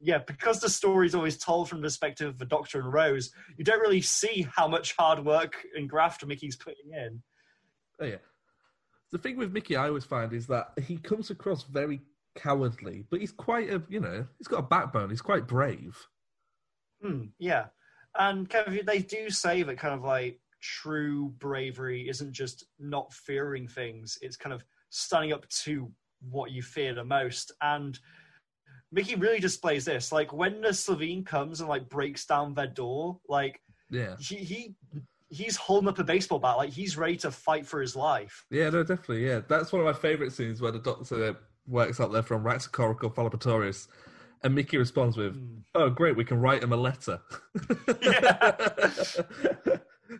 yeah, 0.00 0.18
because 0.18 0.60
the 0.60 0.70
story's 0.70 1.14
always 1.14 1.38
told 1.38 1.68
from 1.68 1.80
the 1.80 1.86
perspective 1.86 2.28
of 2.28 2.38
the 2.38 2.44
Doctor 2.44 2.80
and 2.80 2.92
Rose, 2.92 3.30
you 3.56 3.64
don't 3.64 3.80
really 3.80 4.00
see 4.00 4.46
how 4.54 4.68
much 4.68 4.94
hard 4.96 5.24
work 5.24 5.56
and 5.74 5.88
graft 5.88 6.24
Mickey's 6.24 6.56
putting 6.56 6.92
in. 6.92 7.22
Oh 8.00 8.06
yeah. 8.06 8.16
The 9.10 9.18
thing 9.18 9.36
with 9.36 9.52
Mickey, 9.52 9.74
I 9.74 9.88
always 9.88 10.04
find, 10.04 10.32
is 10.32 10.46
that 10.48 10.72
he 10.86 10.98
comes 10.98 11.30
across 11.30 11.64
very 11.64 12.00
cowardly, 12.36 13.04
but 13.10 13.20
he's 13.20 13.32
quite 13.32 13.70
a, 13.70 13.82
you 13.88 14.00
know, 14.00 14.26
he's 14.38 14.48
got 14.48 14.58
a 14.58 14.62
backbone. 14.62 15.10
He's 15.10 15.22
quite 15.22 15.48
brave. 15.48 15.96
Hmm, 17.02 17.26
yeah, 17.38 17.66
and 18.18 18.48
kind 18.48 18.68
of 18.68 18.86
they 18.86 18.98
do 19.00 19.30
say 19.30 19.62
that 19.62 19.78
kind 19.78 19.94
of 19.94 20.04
like 20.04 20.40
true 20.60 21.32
bravery 21.38 22.08
isn't 22.08 22.32
just 22.32 22.66
not 22.78 23.12
fearing 23.12 23.66
things; 23.66 24.18
it's 24.20 24.36
kind 24.36 24.52
of 24.52 24.64
standing 24.90 25.32
up 25.32 25.48
to 25.48 25.90
what 26.28 26.50
you 26.50 26.62
fear 26.62 26.94
the 26.94 27.04
most. 27.04 27.52
And 27.62 27.98
Mickey 28.90 29.14
really 29.16 29.40
displays 29.40 29.84
this. 29.84 30.12
Like 30.12 30.32
when 30.32 30.60
the 30.60 30.68
Slitheen 30.68 31.24
comes 31.24 31.60
and 31.60 31.68
like 31.68 31.88
breaks 31.88 32.24
down 32.26 32.54
their 32.54 32.66
door, 32.66 33.18
like 33.28 33.60
Yeah. 33.90 34.16
he 34.18 34.36
he 34.36 34.74
he's 35.30 35.56
holding 35.56 35.88
up 35.88 35.98
a 35.98 36.04
baseball 36.04 36.38
bat, 36.38 36.56
like 36.56 36.70
he's 36.70 36.96
ready 36.96 37.16
to 37.18 37.30
fight 37.30 37.66
for 37.66 37.80
his 37.80 37.94
life. 37.94 38.44
Yeah, 38.50 38.70
no, 38.70 38.82
definitely. 38.82 39.26
Yeah, 39.26 39.40
that's 39.46 39.72
one 39.72 39.80
of 39.80 39.86
my 39.86 39.92
favourite 39.92 40.32
scenes 40.32 40.60
where 40.62 40.72
the 40.72 40.78
doctor 40.78 41.36
works 41.66 42.00
out 42.00 42.12
there 42.12 42.22
from 42.22 42.42
Raxacoricofallapatorius, 42.44 43.88
and 44.42 44.54
Mickey 44.54 44.78
responds 44.78 45.16
with, 45.18 45.34
hmm. 45.34 45.58
"Oh, 45.74 45.90
great, 45.90 46.16
we 46.16 46.24
can 46.24 46.40
write 46.40 46.62
him 46.62 46.72
a 46.72 46.76
letter." 46.76 47.20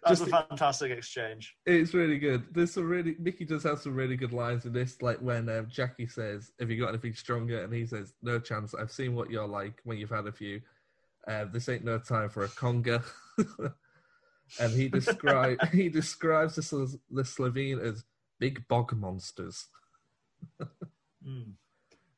That's 0.08 0.20
Just- 0.20 0.32
a 0.32 0.46
fantastic 0.48 0.90
exchange. 0.92 1.56
it's 1.66 1.94
really 1.94 2.18
good. 2.18 2.44
There's 2.52 2.72
some 2.72 2.88
really 2.88 3.16
Mickey 3.18 3.44
does 3.44 3.62
have 3.64 3.80
some 3.80 3.94
really 3.94 4.16
good 4.16 4.32
lines 4.32 4.64
in 4.64 4.72
this, 4.72 5.00
like 5.02 5.18
when 5.18 5.48
um, 5.48 5.66
Jackie 5.68 6.06
says, 6.06 6.52
"Have 6.58 6.70
you 6.70 6.80
got 6.80 6.88
anything 6.90 7.14
stronger?" 7.14 7.62
and 7.62 7.72
he 7.72 7.86
says, 7.86 8.14
"No 8.22 8.38
chance. 8.38 8.74
I've 8.74 8.92
seen 8.92 9.14
what 9.14 9.30
you're 9.30 9.46
like 9.46 9.80
when 9.84 9.98
you've 9.98 10.10
had 10.10 10.26
a 10.26 10.32
few. 10.32 10.60
Uh, 11.26 11.44
this 11.52 11.68
ain't 11.68 11.84
no 11.84 11.98
time 11.98 12.28
for 12.30 12.44
a 12.44 12.48
conga." 12.48 13.02
and 14.60 14.72
he 14.72 14.88
describe 14.88 15.58
he 15.72 15.88
describes 15.88 16.56
the, 16.56 16.98
the 17.10 17.22
Slitheen 17.22 17.80
as 17.80 18.04
big 18.38 18.66
bog 18.68 18.96
monsters. 18.96 19.66
Mm. 21.26 21.54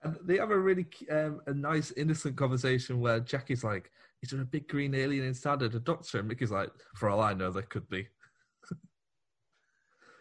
And 0.02 0.16
they 0.23 0.38
have 0.38 0.50
a 0.50 0.59
really 0.59 0.87
um, 1.11 1.40
a 1.47 1.52
nice 1.52 1.92
innocent 1.92 2.37
conversation 2.37 3.00
where 3.00 3.21
Jackie's 3.21 3.62
like, 3.64 3.90
"Is 4.23 4.30
there 4.30 4.40
a 4.40 4.45
big 4.45 4.66
green 4.69 4.95
alien 4.95 5.25
inside 5.25 5.62
of 5.62 5.73
the 5.73 5.80
Doctor?" 5.80 6.19
And 6.21 6.28
Mickey's 6.28 6.50
like, 6.50 6.71
"For 6.95 7.11
all 7.11 7.21
I 7.21 7.35
know, 7.35 7.50
there 7.50 7.62
could 7.62 7.88
be." 7.88 8.09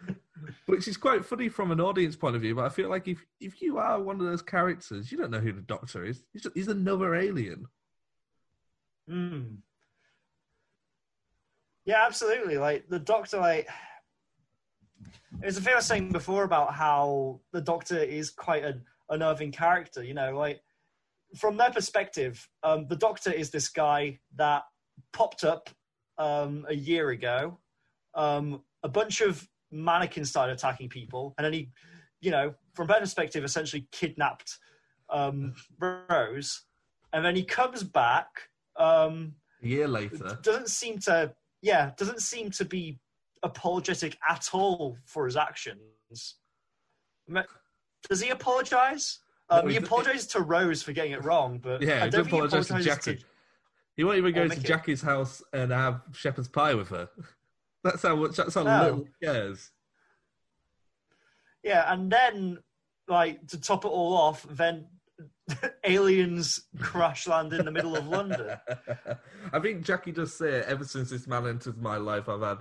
Which 0.65 0.87
is 0.87 0.97
quite 0.97 1.25
funny 1.25 1.47
from 1.47 1.71
an 1.71 1.79
audience 1.79 2.15
point 2.15 2.35
of 2.35 2.41
view, 2.41 2.55
but 2.55 2.65
I 2.65 2.69
feel 2.69 2.89
like 2.89 3.07
if 3.07 3.25
if 3.39 3.61
you 3.61 3.77
are 3.77 4.01
one 4.01 4.19
of 4.19 4.25
those 4.25 4.41
characters, 4.41 5.11
you 5.11 5.17
don't 5.17 5.31
know 5.31 5.39
who 5.39 5.53
the 5.53 5.61
Doctor 5.61 6.03
is. 6.03 6.23
He's, 6.33 6.45
he's 6.53 6.67
another 6.67 7.15
alien. 7.15 7.65
Mm. 9.09 9.57
Yeah, 11.85 12.05
absolutely. 12.05 12.57
Like 12.57 12.89
the 12.89 12.99
Doctor, 12.99 13.37
like 13.37 13.67
it's 15.41 15.57
a 15.57 15.61
thing 15.61 15.73
I 15.73 15.77
was 15.77 15.85
saying 15.85 16.11
before 16.11 16.43
about 16.43 16.73
how 16.73 17.39
the 17.51 17.61
Doctor 17.61 17.97
is 17.97 18.29
quite 18.29 18.63
an 18.63 18.83
unnerving 19.09 19.51
character. 19.51 20.03
You 20.03 20.13
know, 20.13 20.37
like 20.37 20.61
from 21.37 21.57
their 21.57 21.71
perspective, 21.71 22.47
um, 22.63 22.87
the 22.87 22.95
Doctor 22.95 23.31
is 23.31 23.49
this 23.49 23.69
guy 23.69 24.19
that 24.35 24.63
popped 25.13 25.43
up 25.43 25.69
um, 26.17 26.65
a 26.67 26.75
year 26.75 27.09
ago. 27.09 27.59
Um, 28.15 28.63
a 28.83 28.89
bunch 28.89 29.21
of 29.21 29.47
mannequins 29.71 30.29
started 30.29 30.53
attacking 30.53 30.89
people, 30.89 31.33
and 31.37 31.45
then 31.45 31.53
he, 31.53 31.71
you 32.21 32.31
know, 32.31 32.53
from 32.73 32.87
their 32.87 32.99
perspective, 32.99 33.43
essentially 33.43 33.87
kidnapped 33.91 34.57
um, 35.09 35.53
Rose, 36.09 36.63
and 37.13 37.23
then 37.23 37.35
he 37.35 37.43
comes 37.43 37.83
back. 37.83 38.27
Um, 38.77 39.35
A 39.61 39.67
year 39.67 39.87
later, 39.87 40.39
doesn't 40.41 40.69
seem 40.69 40.99
to 40.99 41.33
yeah 41.61 41.91
doesn't 41.97 42.21
seem 42.21 42.49
to 42.51 42.63
be 42.63 42.99
apologetic 43.43 44.17
at 44.27 44.49
all 44.53 44.97
for 45.05 45.25
his 45.25 45.35
actions 45.35 46.35
does 48.07 48.21
he 48.21 48.29
apologize 48.29 49.19
um, 49.49 49.65
No, 49.65 49.71
he 49.71 49.77
apologizes 49.77 50.27
to 50.27 50.41
rose 50.41 50.81
for 50.83 50.93
getting 50.93 51.11
it 51.13 51.23
wrong 51.23 51.57
but 51.59 51.81
yeah, 51.81 52.01
i 52.03 52.05
he 52.05 52.09
don't 52.11 52.25
he 52.25 52.29
apologise 52.37 52.67
to 52.67 52.79
Jackie. 52.81 53.23
He 53.95 54.03
won't 54.05 54.17
even 54.17 54.33
go 54.33 54.43
Oh, 54.43 54.47
to. 54.47 54.59
Jackie's 54.59 55.01
house 55.01 55.43
and 55.51 55.71
have 55.71 56.01
shepherd's 56.13 56.47
pie 56.47 56.73
with 56.73 56.87
her. 56.89 57.09
That's 57.83 58.01
how 58.03 58.15
much. 58.15 58.37
That's 58.37 58.53
how 58.55 58.63
No. 58.63 58.81
little 58.83 58.97
he 59.19 59.25
cares. 59.25 59.71
yeah 61.63 61.91
and 61.91 62.09
then 62.11 62.59
like 63.07 63.45
to 63.47 63.59
top 63.59 63.83
it 63.85 63.89
all 63.89 64.13
off 64.15 64.45
then 64.49 64.85
aliens 65.83 66.61
crash 66.79 67.27
land 67.27 67.51
in 67.53 67.65
the 67.65 67.71
middle 67.71 67.97
of 67.97 68.07
london 68.07 68.55
I 69.51 69.59
think 69.59 69.83
Jackie 69.83 70.11
does 70.11 70.33
say 70.33 70.61
ever 70.65 70.83
since 70.85 71.09
this 71.09 71.25
man 71.27 71.47
entered 71.47 71.81
my 71.81 71.97
life, 71.97 72.29
I've 72.29 72.41
had 72.41 72.59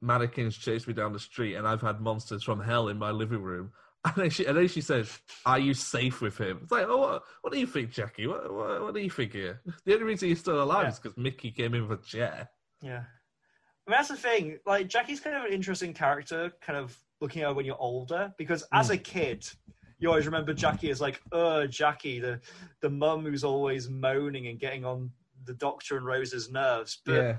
mannequins 0.00 0.56
chase 0.56 0.86
me 0.86 0.94
down 0.94 1.12
the 1.12 1.18
street, 1.18 1.56
and 1.56 1.66
I've 1.66 1.80
had 1.80 2.00
monsters 2.00 2.44
from 2.44 2.60
hell 2.60 2.88
in 2.88 2.96
my 2.98 3.10
living 3.10 3.42
room. 3.42 3.72
And 4.14 4.14
then 4.16 4.30
she, 4.30 4.44
and 4.46 4.56
then 4.56 4.68
she 4.68 4.80
says, 4.80 5.18
"Are 5.44 5.58
you 5.58 5.74
safe 5.74 6.20
with 6.20 6.38
him?" 6.38 6.60
It's 6.62 6.70
like, 6.70 6.86
oh, 6.88 6.96
what, 6.98 7.22
what 7.42 7.52
do 7.52 7.58
you 7.58 7.66
think, 7.66 7.90
Jackie? 7.90 8.26
What, 8.28 8.52
what, 8.54 8.80
what 8.82 8.94
do 8.94 9.00
you 9.00 9.10
think 9.10 9.32
here? 9.32 9.60
The 9.84 9.94
only 9.94 10.04
reason 10.04 10.28
he's 10.28 10.38
still 10.40 10.62
alive 10.62 10.84
Yeah. 10.84 10.90
is 10.90 10.98
because 11.00 11.16
Mickey 11.18 11.50
came 11.50 11.74
in 11.74 11.88
with 11.88 12.00
a 12.00 12.02
chair. 12.04 12.48
Yeah. 12.80 13.02
I 13.02 13.90
mean, 13.90 13.98
that's 13.98 14.08
the 14.08 14.16
thing. 14.16 14.58
Like, 14.64 14.88
Jackie's 14.88 15.18
kind 15.20 15.34
of 15.36 15.44
an 15.44 15.52
interesting 15.52 15.92
character, 15.92 16.52
kind 16.60 16.78
of 16.78 16.96
looking 17.20 17.42
at 17.42 17.54
when 17.56 17.64
you're 17.66 17.80
older, 17.80 18.32
because 18.38 18.64
as 18.72 18.90
a 18.90 18.96
kid, 18.96 19.48
you 19.98 20.08
always 20.08 20.26
remember 20.26 20.52
Jackie 20.54 20.90
as 20.90 21.00
like, 21.00 21.20
uh, 21.32 21.66
Jackie, 21.66 22.20
the 22.20 22.40
the 22.82 22.90
mum 22.90 23.24
who's 23.24 23.44
always 23.44 23.88
moaning 23.90 24.46
and 24.46 24.60
getting 24.60 24.84
on 24.84 25.10
the 25.44 25.54
doctor 25.54 25.96
and 25.96 26.06
Rose's 26.06 26.50
nerves. 26.50 26.98
But 27.04 27.38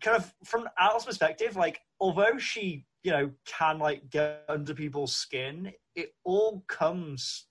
kind 0.00 0.16
of 0.16 0.34
from 0.44 0.68
Al's 0.78 1.04
perspective, 1.04 1.54
like, 1.54 1.80
although 2.00 2.38
she, 2.38 2.86
you 3.06 3.12
know, 3.12 3.30
can 3.44 3.78
like 3.78 4.10
get 4.10 4.42
under 4.48 4.74
people's 4.74 5.14
skin, 5.14 5.72
it 5.94 6.10
all 6.24 6.64
comes 6.66 7.46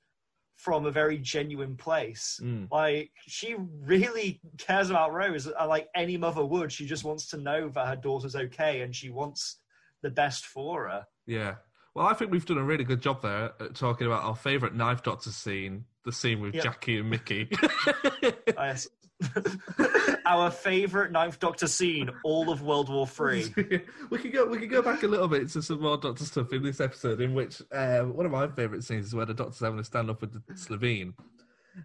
from 0.58 0.86
a 0.86 0.92
very 0.92 1.18
genuine 1.18 1.78
place. 1.78 2.42
Mm. 2.44 2.68
Like 2.70 3.10
she 3.26 3.56
really 3.82 4.42
cares 4.58 4.90
about 4.90 5.14
Rose, 5.14 5.48
uh, 5.48 5.66
like 5.66 5.88
any 5.96 6.18
mother 6.18 6.44
would. 6.44 6.74
She 6.74 6.86
just 6.86 7.06
wants 7.06 7.28
to 7.28 7.38
know 7.38 7.70
that 7.70 7.88
her 7.88 7.96
daughter's 7.96 8.36
okay, 8.36 8.82
and 8.82 8.94
she 8.94 9.10
wants 9.10 9.62
the 10.04 10.10
best 10.10 10.46
for 10.46 10.90
her. 10.90 11.06
Yeah. 11.26 11.56
Well, 11.94 12.06
I 12.06 12.14
think 12.16 12.32
we've 12.32 12.46
done 12.46 12.58
a 12.58 12.64
really 12.64 12.84
good 12.84 13.02
job 13.02 13.22
there 13.22 13.54
at 13.62 13.76
talking 13.76 14.08
about 14.08 14.26
our 14.26 14.36
favourite 14.36 14.76
Ninth 14.76 15.04
Doctor 15.04 15.32
scene, 15.32 15.86
the 16.06 16.12
scene 16.12 16.40
with 16.40 16.54
Yep. 16.56 16.64
Jackie 16.64 17.00
and 17.00 17.10
Mickey. 17.10 17.50
I 18.58 18.70
s- 18.70 18.88
Our 20.26 20.52
favorite 20.52 21.12
Ninth 21.12 21.40
Doctor 21.40 21.68
scene, 21.68 22.10
all 22.24 22.50
of 22.52 22.62
World 22.62 22.90
War 22.90 23.08
Three. 23.08 23.54
we 24.10 24.18
could 24.18 24.34
go. 24.34 24.46
We 24.46 24.58
could 24.60 24.70
go 24.70 24.82
back 24.82 25.04
a 25.04 25.08
little 25.08 25.28
bit 25.28 25.50
to 25.50 25.62
some 25.62 25.82
more 25.82 25.98
Doctor 25.98 26.26
stuff 26.26 26.52
in 26.52 26.64
this 26.64 26.82
episode, 26.82 27.22
in 27.22 27.34
which 27.34 27.62
uh, 27.72 28.02
one 28.02 28.26
of 28.26 28.32
my 28.32 28.48
favourite 28.50 28.84
scenes 28.84 29.06
is 29.08 29.16
where 29.16 29.26
the 29.26 29.34
Doctor's 29.34 29.60
having 29.60 29.80
a 29.80 29.84
stand 29.84 30.10
up 30.10 30.20
with 30.22 30.34
the 30.34 30.54
Slitheen, 30.54 31.14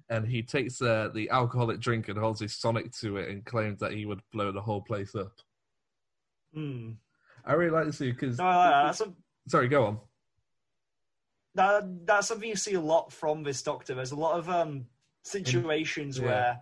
and 0.09 0.27
he 0.27 0.43
takes 0.43 0.83
uh, 0.83 1.11
the 1.15 1.31
alcoholic 1.31 1.79
drink 1.81 2.09
and 2.09 2.19
holds 2.19 2.41
his 2.41 2.57
Sonic 2.57 2.93
to 2.95 3.17
it 3.19 3.29
and 3.29 3.45
claims 3.45 3.79
that 3.81 3.93
he 3.93 4.07
would 4.07 4.21
blow 4.33 4.51
the 4.51 4.61
whole 4.63 4.81
place 4.83 5.15
up. 5.15 5.33
Hmm. 6.55 6.93
I 7.45 7.53
really 7.53 7.71
like 7.71 7.87
this 7.87 7.99
scene 7.99 8.11
because. 8.13 8.39
No, 8.39 8.45
like 8.45 8.97
that. 8.99 9.07
A, 9.07 9.13
Sorry, 9.49 9.69
go 9.69 9.85
on. 9.87 9.99
That, 11.55 12.07
that's 12.07 12.29
something 12.29 12.49
you 12.49 12.57
see 12.57 12.75
a 12.75 12.81
lot 12.81 13.13
from 13.13 13.43
this 13.43 13.63
Doctor. 13.63 13.95
There's 13.95 14.13
a 14.13 14.17
lot 14.17 14.39
of 14.39 14.49
um, 14.49 14.87
situations 15.25 16.19
Yeah. 16.19 16.25
where 16.25 16.61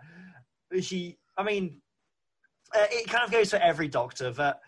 he, 0.80 1.18
I 1.36 1.42
mean, 1.42 1.80
uh, 2.74 2.86
it 2.90 3.08
kind 3.08 3.24
of 3.24 3.30
goes 3.30 3.50
for 3.50 3.56
every 3.56 3.88
Doctor 3.88 4.30
that 4.32 4.60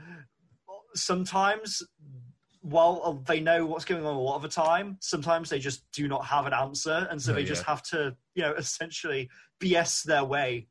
sometimes, 0.95 1.83
while 2.63 3.01
uh, 3.05 3.25
they 3.27 3.41
know 3.41 3.65
what's 3.67 3.85
going 3.85 4.05
on 4.05 4.15
a 4.15 4.21
lot 4.21 4.37
of 4.37 4.43
the 4.43 4.49
time, 4.49 4.99
sometimes 5.01 5.49
they 5.49 5.59
just 5.59 5.91
do 5.93 6.09
not 6.09 6.25
have 6.27 6.47
an 6.47 6.53
answer, 6.53 7.07
and 7.11 7.21
so 7.21 7.33
Oh, 7.33 7.35
they 7.35 7.43
yeah. 7.43 7.47
just 7.47 7.65
have 7.65 7.83
to, 7.85 8.17
you 8.35 8.43
know, 8.43 8.53
essentially 8.59 9.29
BS 9.61 10.03
their 10.05 10.25
way 10.25 10.69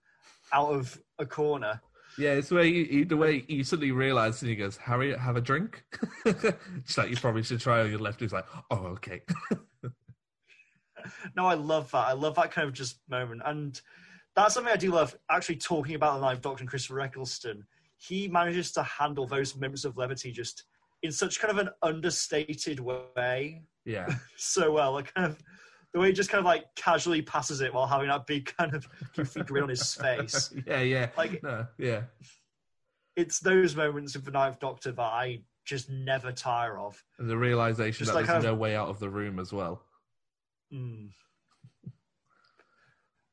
out 0.54 0.70
of 0.72 1.00
a 1.20 1.26
corner. 1.26 1.82
Yeah, 2.20 2.34
it's 2.34 2.50
the 2.50 2.56
way 2.56 2.86
he- 2.86 3.04
the 3.04 3.18
way 3.18 3.46
suddenly 3.64 3.92
realizes 3.92 4.42
and 4.42 4.50
he 4.50 4.56
goes, 4.56 4.78
"Harriet, 4.78 5.20
have 5.20 5.38
a 5.38 5.42
drink." 5.42 5.84
it's 6.26 6.98
like 6.98 7.10
you 7.10 7.16
probably 7.16 7.44
should 7.44 7.62
try 7.62 7.80
on 7.80 7.90
your 7.90 8.00
left. 8.00 8.20
He's 8.20 8.34
like, 8.34 8.46
"Oh, 8.70 8.98
okay." 8.98 9.22
No, 11.36 11.46
I 11.46 11.54
love 11.54 11.90
that. 11.92 12.08
I 12.08 12.12
love 12.12 12.36
that 12.36 12.52
kind 12.52 12.68
of 12.68 12.74
just 12.74 13.00
moment. 13.10 13.42
And 13.46 13.80
that's 14.36 14.54
something 14.54 14.72
I 14.72 14.76
do 14.76 14.92
love 14.92 15.16
actually 15.32 15.56
talking 15.56 15.96
about 15.96 16.16
the 16.20 16.26
Ninth 16.26 16.42
Doctor 16.42 16.62
and 16.62 16.70
Christopher 16.70 17.00
Eccleston. 17.00 17.66
He 17.98 18.28
manages 18.28 18.74
to 18.74 18.84
handle 18.84 19.26
those 19.26 19.56
moments 19.56 19.86
of 19.86 19.98
levity 19.98 20.32
just 20.32 20.66
in 21.02 21.12
such 21.12 21.40
kind 21.40 21.58
of 21.58 21.66
an 21.66 21.74
understated 21.82 22.82
way 22.82 23.64
yeah, 23.86 24.08
so 24.38 24.72
well. 24.72 24.94
Like 24.94 25.14
kind 25.14 25.28
of 25.28 25.42
the 25.94 26.00
way 26.00 26.08
he 26.08 26.14
just 26.14 26.30
kind 26.30 26.40
of 26.40 26.46
like 26.46 26.66
casually 26.76 27.22
passes 27.22 27.62
it 27.62 27.74
while 27.74 27.88
having 27.88 28.08
that 28.10 28.26
big 28.28 28.54
kind 28.58 28.74
of 28.76 28.88
goofy 29.16 29.42
grin 29.42 29.64
on 29.64 29.70
his 29.70 29.94
face. 29.96 30.54
yeah, 30.68 30.82
yeah. 30.82 31.10
Like- 31.18 31.42
no, 31.44 31.66
yeah. 31.78 32.02
It's 33.16 33.40
those 33.40 33.76
moments 33.76 34.16
of 34.16 34.24
the 34.24 34.32
Ninth 34.32 34.60
Doctor 34.60 34.92
that 34.94 35.02
I 35.02 35.42
just 35.66 35.90
never 35.90 36.32
tire 36.32 36.80
of. 36.80 37.04
And 37.18 37.30
the 37.30 37.38
realization 37.38 38.06
Just 38.06 38.12
that 38.14 38.16
like 38.16 38.26
there's 38.28 38.36
kind 38.44 38.46
of- 38.46 38.54
no 38.56 38.62
way 38.62 38.76
out 38.76 38.88
of 38.90 39.00
the 39.00 39.10
room 39.10 39.40
as 39.40 39.52
well. 39.52 39.82
Mm. 40.74 41.10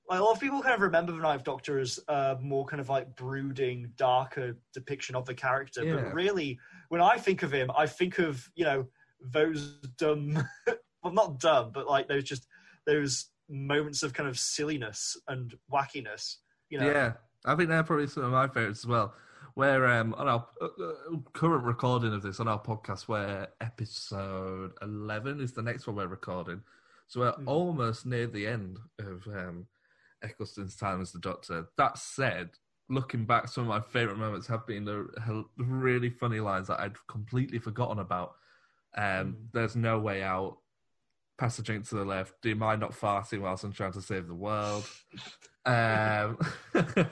Like 0.08 0.20
a 0.20 0.22
lot 0.22 0.32
of 0.32 0.40
people 0.40 0.62
kind 0.62 0.75
of 0.75 0.80
remember 0.80 1.12
the 1.12 1.18
Ninth 1.18 1.42
Doctor 1.44 1.78
as 1.80 1.98
a 2.08 2.36
more 2.40 2.64
kind 2.64 2.80
of 2.80 2.88
like 2.88 3.14
brooding, 3.16 3.92
darker 3.96 4.56
depiction 4.72 5.16
of 5.16 5.25
the 5.26 5.34
character. 5.34 5.84
Yeah. 5.84 5.96
But 5.96 6.14
really, 6.14 6.58
when 6.90 7.00
I 7.00 7.16
think 7.18 7.42
of 7.42 7.52
him, 7.52 7.70
I 7.76 7.86
think 7.86 8.18
of 8.18 8.48
you 8.54 8.64
know 8.64 8.86
those 9.20 9.78
dumb, 9.98 10.46
well, 11.06 11.14
not 11.14 11.38
dumb, 11.40 11.70
but 11.72 11.86
like 11.86 12.08
there's 12.08 12.25
just 12.25 12.46
those 12.86 13.26
moments 13.48 14.02
of 14.02 14.12
kind 14.12 14.28
of 14.28 14.38
silliness 14.38 15.16
and 15.28 15.54
wackiness. 15.72 16.36
You 16.68 16.80
know, 16.80 16.86
Yeah, 16.90 17.12
I 17.44 17.54
think 17.54 17.68
they're 17.68 17.82
probably 17.82 18.08
some 18.08 18.25
of 18.25 18.32
my 18.32 18.48
favorites 18.48 18.80
as 18.80 18.86
well. 18.86 19.14
Where 19.54 19.86
um, 19.86 20.12
on 20.14 20.28
our 20.28 20.46
uh, 20.60 20.66
uh, 20.66 21.16
current 21.32 21.64
recording 21.64 22.12
of 22.12 22.22
this 22.22 22.40
on 22.40 22.48
our 22.48 22.60
podcast, 22.60 23.08
where 23.08 23.48
episode 23.60 24.72
eleven 24.82 25.40
is 25.40 25.52
the 25.52 25.62
next 25.62 25.86
one 25.86 25.96
we're 25.96 26.08
recording, 26.08 26.62
so 27.06 27.20
we're 27.20 27.32
Mhm. 27.32 27.46
almost 27.46 28.04
near 28.04 28.26
the 28.26 28.46
end 28.46 28.78
of 28.98 29.26
um, 29.28 29.66
Eccleston's 30.22 30.76
time 30.76 31.00
as 31.00 31.12
the 31.12 31.18
Doctor. 31.20 31.68
That 31.78 31.96
said, 31.96 32.50
looking 32.90 33.25
back, 33.25 33.48
some 33.48 33.62
of 33.62 33.68
my 33.68 33.80
favorite 33.80 34.18
moments 34.18 34.46
have 34.48 34.66
been 34.66 34.84
the 34.84 35.08
really 35.56 36.10
funny 36.10 36.40
lines 36.40 36.68
that 36.68 36.80
I'd 36.80 37.06
completely 37.06 37.58
forgotten 37.58 37.98
about. 38.00 38.34
Um, 38.96 39.04
Mhm. 39.04 39.36
There's 39.52 39.76
no 39.76 39.98
way 39.98 40.22
out. 40.22 40.58
Pass 41.38 41.56
the 41.58 41.62
drink 41.62 41.86
to 41.88 41.96
the 41.96 42.04
left. 42.04 42.34
Do 42.42 42.48
you 42.48 42.56
mind 42.56 42.80
not 42.80 42.92
farting 42.92 43.40
whilst 43.42 43.62
I'm 43.64 43.72
trying 43.72 43.92
to 43.92 44.00
save 44.00 44.26
the 44.26 44.34
world? 44.34 44.88
Um, 45.66 46.38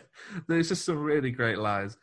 there's 0.49 0.69
just 0.69 0.85
some 0.87 1.03
really 1.03 1.31
great 1.31 1.59
lines. 1.59 1.97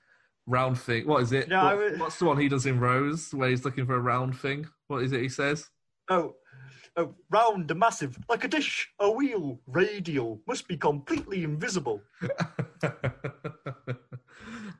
Round 0.45 0.77
thing. 0.77 1.07
What 1.07 1.23
is 1.23 1.31
it? 1.31 1.47
No, 1.47 1.63
What- 1.63 1.77
would- 1.77 1.99
What's 1.99 2.19
the 2.19 2.25
one 2.25 2.37
he 2.39 2.49
does 2.49 2.65
in 2.65 2.79
Rose 2.79 3.33
where 3.33 3.49
he's 3.49 3.65
looking 3.65 3.85
for 3.85 3.95
a 3.95 3.99
round 3.99 4.37
thing? 4.37 4.67
What 4.87 5.03
is 5.03 5.13
it 5.13 5.21
he 5.21 5.29
says? 5.29 5.69
Oh, 6.09 6.35
oh, 6.97 7.15
round, 7.29 7.71
a 7.71 7.75
massive, 7.75 8.17
like 8.29 8.43
a 8.43 8.47
dish, 8.47 8.89
a 8.99 9.09
wheel, 9.09 9.59
radial, 9.65 10.41
must 10.45 10.67
be 10.67 10.77
completely 10.77 11.43
invisible. 11.43 12.01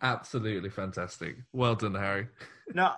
Absolutely 0.01 0.69
fantastic. 0.69 1.37
Well 1.53 1.75
done, 1.75 1.95
Harry. 1.95 2.27
No, 2.73 2.93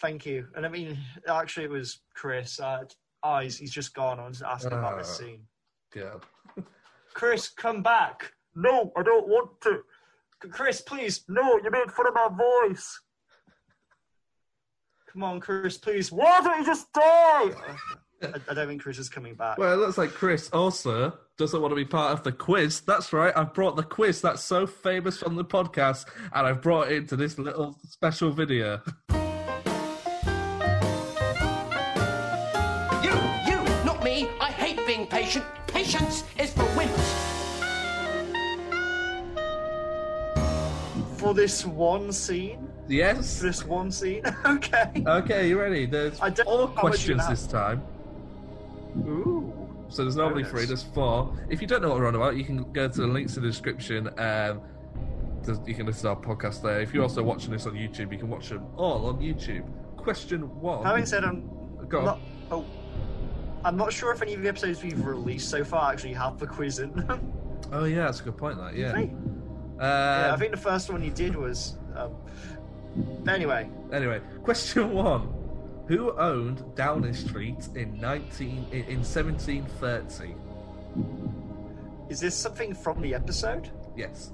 thank 0.00 0.24
you. 0.26 0.46
And 0.54 0.64
I 0.64 0.68
mean, 0.68 0.96
actually, 1.28 1.64
it 1.64 1.70
was 1.70 1.98
Chris. 2.14 2.60
Uh, 2.60 2.84
oh, 3.34 3.38
he's, 3.40 3.56
he's 3.58 3.72
just 3.72 3.94
gone. 3.94 4.20
I 4.20 4.28
was 4.28 4.42
asking 4.42 4.72
about 4.72 4.98
this 4.98 5.10
Ah. 5.20 5.24
scene. 5.24 5.40
Yeah. 5.94 6.14
Chris, 7.14 7.48
come 7.48 7.82
back. 7.82 8.32
No, 8.54 8.92
I 8.96 9.02
don't 9.02 9.28
want 9.28 9.50
to. 9.62 9.80
Chris, 10.50 10.80
please. 10.80 11.24
No, 11.28 11.56
you 11.62 11.70
made 11.70 11.90
fun 11.90 12.06
of 12.08 12.14
my 12.14 12.28
voice. 12.68 13.00
Come 15.12 15.22
on, 15.22 15.40
Chris, 15.40 15.78
please. 15.78 16.12
Why 16.12 16.40
don't 16.42 16.60
you 16.60 16.66
just 16.66 16.92
die? 16.92 17.00
I, 18.22 18.32
I 18.50 18.54
don't 18.54 18.66
think 18.66 18.82
Chris 18.82 18.98
is 18.98 19.08
coming 19.08 19.34
back. 19.34 19.58
Well, 19.58 19.72
it 19.72 19.76
looks 19.76 19.98
like 19.98 20.10
Chris 20.10 20.48
also 20.50 21.18
doesn't 21.38 21.60
want 21.60 21.70
to 21.72 21.76
be 21.76 21.84
part 21.84 22.12
of 22.12 22.22
the 22.22 22.32
quiz. 22.32 22.80
That's 22.80 23.12
right. 23.12 23.32
I've 23.36 23.52
brought 23.52 23.76
the 23.76 23.82
quiz 23.82 24.22
that's 24.22 24.42
so 24.42 24.66
famous 24.66 25.18
from 25.18 25.36
the 25.36 25.44
podcast, 25.44 26.06
and 26.34 26.46
I've 26.46 26.62
brought 26.62 26.90
it 26.90 26.96
into 26.96 27.16
this 27.16 27.38
little 27.38 27.78
special 27.84 28.30
video. 28.30 28.80
For 41.26 41.34
this 41.34 41.66
one 41.66 42.12
scene? 42.12 42.68
Yes. 42.86 43.40
For 43.40 43.46
this 43.46 43.64
one 43.64 43.90
scene? 43.90 44.22
okay. 44.46 45.02
Okay, 45.04 45.48
you 45.48 45.58
ready? 45.58 45.84
There's 45.84 46.20
I 46.20 46.30
don't 46.30 46.44
four 46.46 46.58
know 46.58 46.66
how 46.68 46.82
much 46.84 47.08
you 47.08 47.16
questions 47.16 47.28
this 47.28 47.48
time. 47.48 47.82
Ooh. 48.98 49.52
So 49.88 50.02
there's 50.02 50.14
normally 50.14 50.44
Bonus. 50.44 50.50
three, 50.56 50.66
there's 50.66 50.82
four. 50.84 51.36
If 51.50 51.60
you 51.60 51.66
don't 51.66 51.82
know 51.82 51.88
what 51.88 51.98
we're 51.98 52.06
on 52.06 52.14
about, 52.14 52.36
you 52.36 52.44
can 52.44 52.70
go 52.72 52.86
to 52.86 53.00
the 53.00 53.08
links 53.08 53.36
in 53.36 53.42
the 53.42 53.48
description. 53.48 54.06
Um, 54.06 54.60
there's- 55.42 55.60
you 55.66 55.74
can 55.74 55.86
listen 55.86 56.02
to 56.02 56.08
our 56.10 56.16
podcast 56.16 56.62
there. 56.62 56.80
If 56.80 56.94
you're 56.94 57.02
also 57.02 57.24
watching 57.24 57.50
this 57.50 57.66
on 57.66 57.74
YouTube, 57.74 58.12
you 58.12 58.18
can 58.18 58.28
watch 58.28 58.50
them 58.50 58.64
all 58.76 59.06
on 59.06 59.18
YouTube. 59.18 59.64
Question 59.96 60.42
one. 60.60 60.84
Having 60.84 61.06
said 61.06 61.24
I'm 61.24 61.50
Go 61.88 61.98
on. 61.98 62.04
not, 62.04 62.20
oh, 62.52 62.64
I'm 63.64 63.76
not 63.76 63.92
sure 63.92 64.12
if 64.12 64.22
any 64.22 64.34
of 64.34 64.42
the 64.42 64.48
episodes 64.48 64.80
we've 64.80 65.04
released 65.04 65.50
so 65.50 65.64
far 65.64 65.90
actually 65.92 66.12
have 66.12 66.38
the 66.38 66.46
quiz 66.46 66.78
in 66.78 66.92
them. 66.92 67.32
Oh 67.72 67.82
yeah, 67.84 68.04
that's 68.04 68.20
a 68.20 68.22
good 68.22 68.36
point. 68.36 68.58
That 68.58 68.76
yeah. 68.76 68.92
Right. 68.92 69.10
Um, 69.78 69.82
yeah, 69.82 70.32
I 70.32 70.36
think 70.36 70.52
the 70.52 70.56
first 70.56 70.90
one 70.90 71.02
you 71.02 71.10
did 71.10 71.36
was. 71.36 71.76
Um, 71.94 72.14
anyway, 73.28 73.68
Anyway, 73.92 74.20
question 74.42 74.92
one: 74.92 75.32
Who 75.88 76.12
owned 76.18 76.64
Downing 76.74 77.14
Street 77.14 77.68
in 77.74 78.00
nineteen 78.00 78.66
in, 78.72 78.84
in 78.84 79.04
seventeen 79.04 79.64
thirty? 79.80 80.34
is 82.08 82.20
this 82.20 82.34
something 82.34 82.74
from 82.74 83.00
the 83.02 83.14
episode? 83.14 83.70
Yes. 83.96 84.32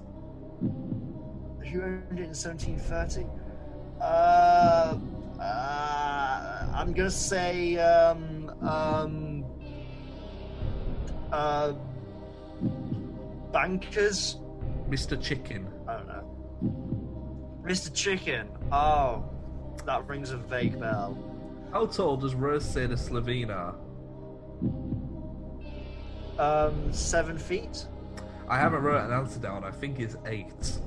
Who 0.61 1.83
owned 1.83 2.19
it 2.19 2.21
in 2.21 2.35
1730? 2.35 3.27
Uh, 4.01 4.99
uh, 5.41 6.67
I'm 6.75 6.93
gonna 6.93 7.11
say 7.11 7.79
um, 7.79 8.51
um, 8.61 9.45
uh, 11.33 11.73
bankers. 13.53 14.37
Mr. 14.93 15.21
Chicken. 15.21 15.67
I 15.89 15.95
don't 15.97 16.07
know. 16.07 17.63
Mr. 17.65 17.93
Chicken. 17.95 18.47
Oh, 18.71 19.25
that 19.87 20.07
rings 20.07 20.31
a 20.33 20.37
vague 20.37 20.79
bell. 20.79 21.17
How 21.73 21.87
tall 21.87 22.19
does 22.19 22.35
Rose 22.35 22.65
say 22.67 22.85
the 22.85 22.97
Slitheen 22.97 23.49
are? 23.49 23.75
Um, 26.39 26.93
seven 26.93 27.39
feet. 27.39 27.87
I 28.49 28.59
haven't 28.59 28.83
wrote 28.83 29.03
an 29.07 29.13
answer 29.13 29.41
down. 29.41 29.65
I 29.65 29.71
think 29.71 29.99
it's 29.99 30.17
eight. 30.27 30.79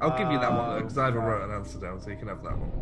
I'll 0.00 0.16
give 0.16 0.30
you 0.32 0.38
that 0.40 0.50
one 0.50 0.70
though, 0.70 0.80
because 0.80 0.96
I 0.96 1.04
haven't 1.06 1.20
Oh, 1.22 1.26
wrote 1.26 1.50
an 1.50 1.54
answer 1.54 1.78
down, 1.78 2.00
so 2.00 2.08
you 2.08 2.16
can 2.16 2.28
have 2.28 2.42
that 2.42 2.56
one. 2.56 2.72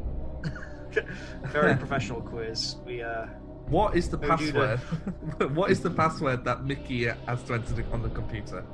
Very 1.51 1.75
professional 1.83 2.21
quiz. 2.21 2.77
We 2.87 3.03
uh, 3.03 3.27
What 3.67 3.97
is 3.97 4.09
the 4.09 4.19
Who 4.19 4.37
do 4.37 4.45
you 4.45 4.53
do? 4.53 4.59
password? 4.61 5.57
what 5.57 5.73
is 5.73 5.81
the 5.81 5.91
password 5.91 6.45
that 6.45 6.65
Mickey 6.65 7.07
has 7.07 7.43
to 7.45 7.55
enter 7.55 7.85
on 7.93 8.03
the 8.03 8.11
computer? 8.11 8.65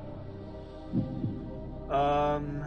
Um. 1.95 2.65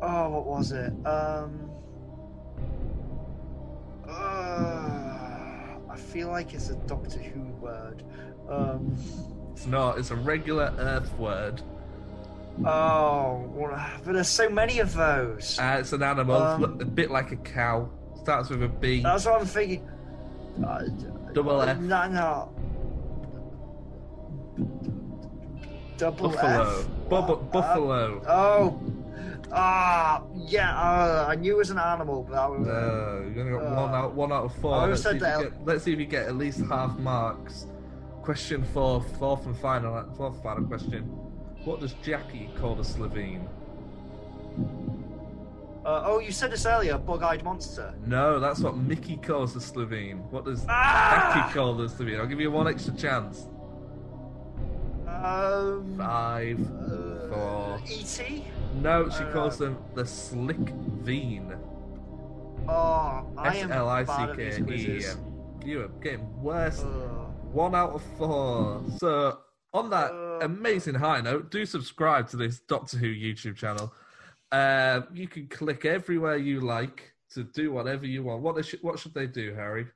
Oh, 0.00 0.28
what 0.30 0.46
was 0.46 0.72
it? 0.72 0.92
Um. 1.04 1.70
Uh, 4.08 5.90
I 5.90 5.96
feel 5.96 6.28
like 6.28 6.54
it's 6.54 6.70
a 6.70 6.76
Doctor 6.86 7.18
Who 7.18 7.42
word. 7.60 8.04
Um. 8.48 8.96
It's 9.52 9.66
not. 9.66 9.98
It's 9.98 10.10
a 10.10 10.16
regular 10.16 10.72
Earth 10.78 11.12
word. 11.18 11.62
Oh, 12.64 13.44
but 14.04 14.12
there's 14.12 14.28
so 14.28 14.48
many 14.48 14.80
of 14.80 14.92
those. 14.94 15.58
Uh, 15.60 15.76
it's 15.80 15.92
an 15.92 16.02
animal, 16.02 16.36
Um, 16.36 16.64
a 16.64 16.84
bit 16.84 17.10
like 17.10 17.30
a 17.30 17.36
cow. 17.36 17.88
Starts 18.22 18.50
with 18.50 18.62
a 18.64 18.68
B. 18.68 19.02
That's 19.02 19.26
what 19.26 19.40
I'm 19.40 19.46
thinking. 19.46 19.88
Uh, 20.66 20.82
Double 21.32 21.62
F. 21.62 21.78
No, 21.78 22.08
no. 22.08 22.52
Double 25.98 26.30
Buffalo. 26.30 26.78
F. 26.80 26.88
What? 27.08 27.52
buffalo. 27.52 28.20
Uh, 28.20 28.32
oh. 28.32 28.80
Ah, 29.52 30.22
yeah. 30.34 30.76
Uh, 30.78 31.26
I 31.28 31.34
knew 31.34 31.54
it 31.54 31.58
was 31.58 31.70
an 31.70 31.78
animal, 31.78 32.22
but 32.28 32.34
that 32.34 32.50
was. 32.50 32.68
Uh, 32.68 33.22
you're 33.24 33.44
gonna 33.44 33.50
get 33.50 33.62
one 33.78 33.90
Uh, 33.94 33.96
out, 33.96 34.14
one 34.14 34.32
out 34.32 34.44
of 34.44 34.54
four. 34.56 34.74
I 34.74 34.86
Let's 34.86 35.02
see, 35.02 35.14
you 35.14 35.18
that- 35.20 35.42
get, 35.42 35.66
let's 35.66 35.84
see 35.84 35.92
if 35.92 35.98
you 35.98 36.06
get 36.06 36.26
at 36.26 36.36
least 36.36 36.60
half 36.68 36.96
marks. 36.98 37.66
Question 38.22 38.62
four, 38.74 39.02
fourth 39.18 39.46
and 39.46 39.56
final, 39.56 40.04
fourth 40.16 40.34
and 40.34 40.42
final 40.42 40.64
question. 40.64 41.02
What 41.64 41.80
does 41.80 41.94
Jackie 42.02 42.50
call 42.60 42.74
the 42.74 42.82
Slitheen? 42.82 43.46
Uh, 45.84 46.02
oh, 46.04 46.18
you 46.18 46.30
said 46.30 46.50
this 46.52 46.66
earlier. 46.66 46.98
Bug-eyed 46.98 47.42
monster. 47.42 47.94
No, 48.06 48.38
that's 48.38 48.60
what 48.60 48.76
Mickey 48.76 49.16
calls 49.16 49.54
the 49.54 49.60
Slitheen. 49.60 50.18
What 50.30 50.44
does 50.44 50.66
Ah! 50.68 51.32
Jackie 51.34 51.54
call 51.54 51.74
the 51.74 51.86
Slitheen? 51.86 52.20
I'll 52.20 52.26
give 52.26 52.40
you 52.40 52.50
one 52.50 52.68
extra 52.68 52.94
chance. 52.94 53.48
Um. 55.22 55.96
Five, 55.98 56.60
uh, 56.60 57.28
four. 57.28 57.80
E.T. 57.88 58.44
No, 58.80 59.08
she 59.08 59.24
uh, 59.24 59.32
calls 59.32 59.58
them 59.58 59.76
the 59.94 60.06
Slick 60.06 60.56
Veen. 61.02 61.56
Oh, 62.68 63.26
I 63.36 63.56
S 63.56 63.62
am 63.62 63.72
L 63.72 63.88
I 63.88 64.02
at 64.02 64.36
these 64.66 64.86
E. 64.86 65.18
You 65.64 65.82
are 65.82 65.88
getting 66.00 66.42
worse. 66.42 66.84
One 67.52 67.74
out 67.74 67.94
of 67.94 68.02
four. 68.16 68.82
So, 68.98 69.38
on 69.72 69.90
that 69.90 70.12
amazing 70.42 70.94
high 70.94 71.20
note, 71.20 71.50
do 71.50 71.66
subscribe 71.66 72.28
to 72.28 72.36
this 72.36 72.60
Doctor 72.60 72.98
Who 72.98 73.06
YouTube 73.06 73.56
channel. 73.56 73.92
Uh, 74.52 75.02
you 75.12 75.26
can 75.26 75.48
click 75.48 75.84
everywhere 75.84 76.36
you 76.36 76.60
like 76.60 77.12
to 77.34 77.44
do 77.44 77.72
whatever 77.72 78.06
you 78.06 78.22
want. 78.22 78.42
What, 78.42 78.64
sh- 78.64 78.76
what 78.82 78.98
should 78.98 79.14
they 79.14 79.26
do, 79.26 79.54
Harry? 79.54 79.86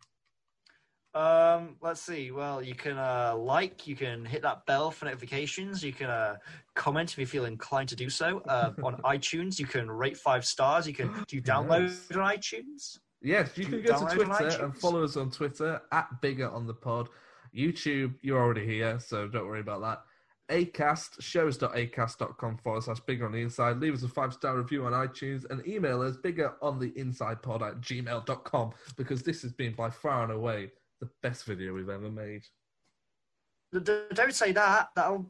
Um, 1.14 1.76
let's 1.82 2.00
see. 2.00 2.30
Well, 2.30 2.62
you 2.62 2.74
can 2.74 2.96
uh, 2.96 3.34
like, 3.36 3.86
you 3.86 3.94
can 3.94 4.24
hit 4.24 4.42
that 4.42 4.64
bell 4.66 4.90
for 4.90 5.04
notifications, 5.04 5.82
you 5.84 5.92
can 5.92 6.08
uh, 6.08 6.36
comment 6.74 7.12
if 7.12 7.18
you 7.18 7.26
feel 7.26 7.44
inclined 7.44 7.88
to 7.90 7.96
do 7.96 8.08
so. 8.08 8.40
Uh, 8.48 8.72
on 8.82 8.96
iTunes, 9.04 9.58
you 9.58 9.66
can 9.66 9.90
rate 9.90 10.16
five 10.16 10.44
stars. 10.44 10.86
You 10.86 10.94
can 10.94 11.12
do 11.28 11.36
you 11.36 11.42
download 11.42 11.82
Nice. 11.82 12.10
on 12.12 12.36
iTunes. 12.36 12.98
Yes, 13.20 13.50
you 13.56 13.64
Do 13.64 13.70
can 13.70 13.78
you 13.80 13.86
go 13.86 14.08
to 14.08 14.14
Twitter 14.14 14.64
and 14.64 14.76
follow 14.76 15.04
us 15.04 15.16
on 15.16 15.30
Twitter 15.30 15.80
at 15.92 16.20
Bigger 16.20 16.50
on 16.50 16.66
the 16.66 16.74
Pod. 16.74 17.08
YouTube, 17.54 18.14
you're 18.22 18.40
already 18.40 18.66
here, 18.66 18.98
so 18.98 19.28
don't 19.28 19.46
worry 19.46 19.60
about 19.60 19.82
that. 19.82 20.02
Acast, 20.50 21.20
shows.acast.com 21.20 22.58
forward 22.58 22.82
slash 22.82 23.00
bigger 23.00 23.26
on 23.26 23.32
the 23.32 23.40
inside. 23.40 23.78
Leave 23.78 23.94
us 23.94 24.02
a 24.02 24.08
five 24.08 24.32
star 24.32 24.56
review 24.56 24.84
on 24.84 24.92
iTunes 24.92 25.48
and 25.50 25.66
email 25.66 26.02
us 26.02 26.16
bigger 26.16 26.54
on 26.60 26.78
the 26.78 26.92
inside 26.98 27.42
pod 27.42 27.62
at 27.62 27.80
gmail.com 27.80 28.72
because 28.96 29.22
this 29.22 29.40
has 29.42 29.52
been 29.52 29.72
by 29.72 29.88
far 29.88 30.24
and 30.24 30.32
away 30.32 30.70
the 31.02 31.10
best 31.20 31.44
video 31.44 31.74
we've 31.74 31.88
ever 31.88 32.08
made. 32.10 32.42
Don't 33.72 34.32
say 34.34 34.52
that. 34.52 34.90
That'll. 34.94 35.26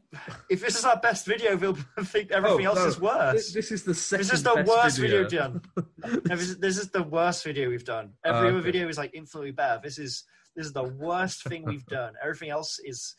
If 0.51 0.61
this 0.61 0.77
is 0.77 0.85
our 0.85 0.99
best 0.99 1.25
video, 1.27 1.57
we'll 1.57 1.75
think 2.05 2.31
everything 2.31 2.67
Oh, 2.67 2.71
else 2.71 2.79
no, 2.79 2.87
is 2.87 3.01
worse. 3.01 3.33
This, 3.35 3.53
this 3.55 3.73
is 3.73 3.83
the 3.85 3.95
second 3.95 4.27
This 4.27 4.35
is 4.35 4.43
the 4.43 4.65
worst 4.69 4.99
video. 4.99 5.23
video 5.25 5.39
done. 5.41 5.63
No, 6.05 6.37
this, 6.37 6.49
is, 6.51 6.59
this 6.59 6.79
is 6.79 6.91
the 6.91 7.05
worst 7.05 7.45
video 7.45 7.71
we've 7.71 7.85
done. 7.85 8.11
Every 8.25 8.49
Oh, 8.49 8.51
other 8.51 8.61
video 8.61 8.89
is 8.89 8.99
like 8.99 9.13
infinitely 9.15 9.53
better. 9.53 9.81
This 9.83 9.99
is 9.99 10.25
this 10.57 10.67
is 10.67 10.73
the 10.73 10.83
worst 10.85 11.45
thing 11.45 11.65
we've 11.65 11.87
done. 12.01 12.15
Everything 12.23 12.51
else 12.51 12.79
is 12.85 13.15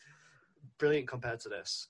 brilliant 0.78 1.08
compared 1.08 1.40
to 1.40 1.48
this. 1.48 1.88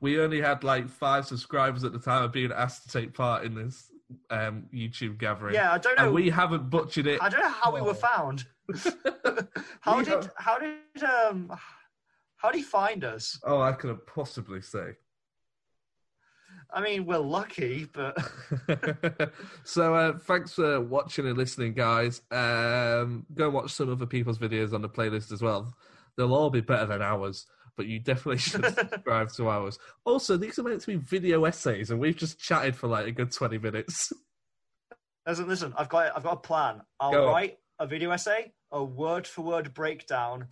we 0.00 0.20
only 0.20 0.40
had 0.40 0.64
like 0.64 0.88
five 0.88 1.24
subscribers 1.26 1.84
at 1.84 1.92
the 1.92 1.98
time 2.00 2.24
of 2.24 2.32
being 2.32 2.52
asked 2.52 2.82
to 2.82 3.00
take 3.00 3.14
part 3.14 3.44
in 3.44 3.54
this 3.54 3.90
um, 4.30 4.64
YouTube 4.74 5.18
gathering. 5.18 5.54
Yeah, 5.54 5.72
I 5.72 5.78
don't 5.78 5.96
know. 5.98 6.04
And 6.06 6.14
we 6.14 6.30
haven't 6.30 6.70
butchered 6.70 7.06
it. 7.06 7.22
I 7.22 7.28
don't 7.28 7.40
know 7.40 7.48
how 7.48 7.74
we 7.74 7.80
were 7.82 7.90
Oh. 7.90 7.94
found. 7.94 8.46
how 9.80 9.98
We 9.98 10.04
did 10.04 10.28
how 10.36 10.58
did 10.58 11.02
um 11.02 11.52
how 12.36 12.50
did 12.50 12.58
he 12.58 12.62
find 12.64 13.04
us? 13.04 13.38
Oh, 13.44 13.60
I 13.60 13.72
couldn't 13.72 14.06
possibly 14.06 14.60
say. 14.62 14.92
I 16.70 16.82
mean, 16.82 17.06
we're 17.06 17.16
lucky, 17.18 17.86
but 17.90 18.14
so 19.64 19.94
uh, 19.94 20.18
thanks 20.18 20.52
for 20.52 20.80
watching 20.82 21.26
and 21.26 21.36
listening, 21.38 21.72
guys. 21.72 22.20
Um, 22.30 23.24
go 23.34 23.48
watch 23.48 23.70
some 23.72 23.90
other 23.90 24.04
people's 24.06 24.38
videos 24.38 24.74
on 24.74 24.82
the 24.82 24.88
playlist 24.88 25.32
as 25.32 25.40
well. 25.40 25.74
They'll 26.16 26.34
all 26.34 26.50
be 26.50 26.60
better 26.60 26.84
than 26.84 27.00
ours, 27.00 27.46
but 27.78 27.86
you 27.86 27.98
definitely 27.98 28.36
should 28.46 28.62
subscribe 28.76 29.30
to 29.32 29.48
ours. 29.48 29.78
Also, 30.04 30.36
these 30.36 30.58
are 30.58 30.62
meant 30.64 30.82
to 30.82 30.86
be 30.88 30.96
video 30.96 31.44
essays, 31.46 31.90
and 31.90 31.98
we've 31.98 32.16
just 32.16 32.38
chatted 32.38 32.76
for 32.76 32.88
like 32.88 33.06
a 33.06 33.12
good 33.12 33.32
twenty 33.32 33.56
minutes. 33.56 34.12
Listen, 35.26 35.46
listen. 35.46 35.74
I've 35.76 35.90
got 35.90 36.16
I've 36.16 36.22
got 36.22 36.32
a 36.32 36.36
plan. 36.40 36.80
I'll 37.00 37.12
Go 37.12 37.26
on. 37.26 37.32
write 37.34 37.58
a 37.78 37.86
video 37.86 38.10
essay, 38.12 38.50
a 38.72 38.82
word 38.82 39.26
for 39.26 39.42
word 39.42 39.74
breakdown 39.74 40.46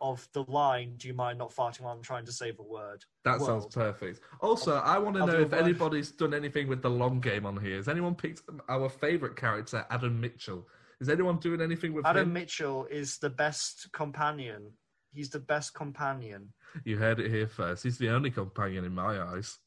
of 0.00 0.26
the 0.32 0.42
line. 0.44 0.94
Do 0.96 1.06
you 1.06 1.12
mind 1.12 1.38
not 1.38 1.54
farting 1.54 1.82
while 1.82 1.92
I'm 1.94 2.00
trying 2.02 2.24
to 2.24 2.32
save 2.32 2.58
a 2.58 2.62
word? 2.62 3.04
That 3.26 3.40
World. 3.40 3.62
sounds 3.62 3.74
perfect. 3.74 4.20
Also, 4.40 4.76
I 4.76 4.96
want 4.96 5.16
to 5.16 5.26
know 5.26 5.38
if 5.40 5.52
anybody's 5.52 6.12
done 6.12 6.32
anything 6.32 6.66
with 6.66 6.80
the 6.80 6.88
long 6.88 7.20
game 7.20 7.44
on 7.44 7.58
here. 7.62 7.76
Has 7.76 7.88
anyone 7.88 8.14
picked 8.14 8.40
our 8.70 8.88
favourite 8.88 9.36
character, 9.36 9.84
Adam 9.90 10.18
Mitchell? 10.18 10.66
Is 10.98 11.10
anyone 11.10 11.38
doing 11.38 11.60
anything 11.60 11.92
with 11.92 12.06
Adam 12.06 12.28
him? 12.28 12.32
Mitchell 12.32 12.86
is 12.90 13.18
the 13.18 13.28
best 13.28 13.92
companion. 13.92 14.70
He's 15.14 15.30
the 15.30 15.38
best 15.40 15.74
companion. 15.74 16.52
You 16.84 16.96
heard 16.96 17.20
it 17.20 17.30
here 17.30 17.46
first. 17.46 17.82
He's 17.82 17.98
the 17.98 18.08
only 18.10 18.30
companion 18.30 18.84
in 18.84 18.94
my 18.94 19.20
eyes. 19.20 19.58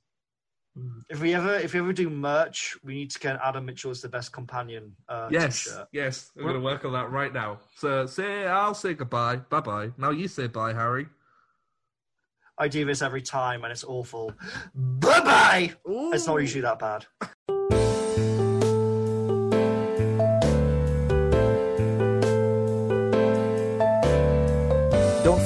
If 1.10 1.22
we 1.22 1.34
ever 1.34 1.56
if 1.56 1.74
we 1.74 1.80
ever 1.80 1.94
do 1.94 2.10
merch, 2.10 2.76
we 2.84 2.96
need 2.96 3.12
to 3.12 3.20
get 3.20 3.40
Adam 3.42 3.66
Mitchell 3.66 3.92
as 3.92 4.02
the 4.02 4.10
best 4.10 4.34
companion. 4.34 4.94
Uh, 5.08 5.30
Yes, 5.32 5.64
t-shirt. 5.64 5.88
yes, 5.94 6.32
we're 6.36 6.44
going 6.44 6.56
to 6.56 6.60
work 6.62 6.84
on 6.84 6.92
that 6.94 7.12
right 7.12 7.32
now. 7.32 7.60
So 7.78 8.06
say, 8.08 8.46
I'll 8.46 8.74
say 8.74 8.94
goodbye. 8.94 9.38
Bye 9.38 9.62
bye. 9.62 9.92
Now 9.98 10.10
you 10.10 10.28
say 10.28 10.48
bye, 10.48 10.74
Harry. 10.74 11.08
I 12.58 12.68
do 12.68 12.84
this 12.86 13.02
every 13.02 13.22
time, 13.22 13.64
and 13.64 13.72
it's 13.72 13.84
awful. 13.86 14.34
Bye 14.74 15.22
bye. 15.22 15.74
It's 15.86 16.28
not 16.28 16.38
usually 16.38 16.62
that 16.62 16.80
bad. 16.80 17.06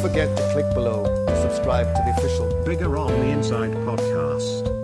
Forget 0.10 0.36
to 0.36 0.44
click 0.54 0.74
below 0.74 1.04
to 1.28 1.42
subscribe 1.42 1.86
to 1.96 2.02
the 2.04 2.12
official 2.18 2.48
Bigger 2.66 2.98
on 2.98 3.12
the 3.20 3.28
Inside 3.28 3.72
podcast. 3.86 4.79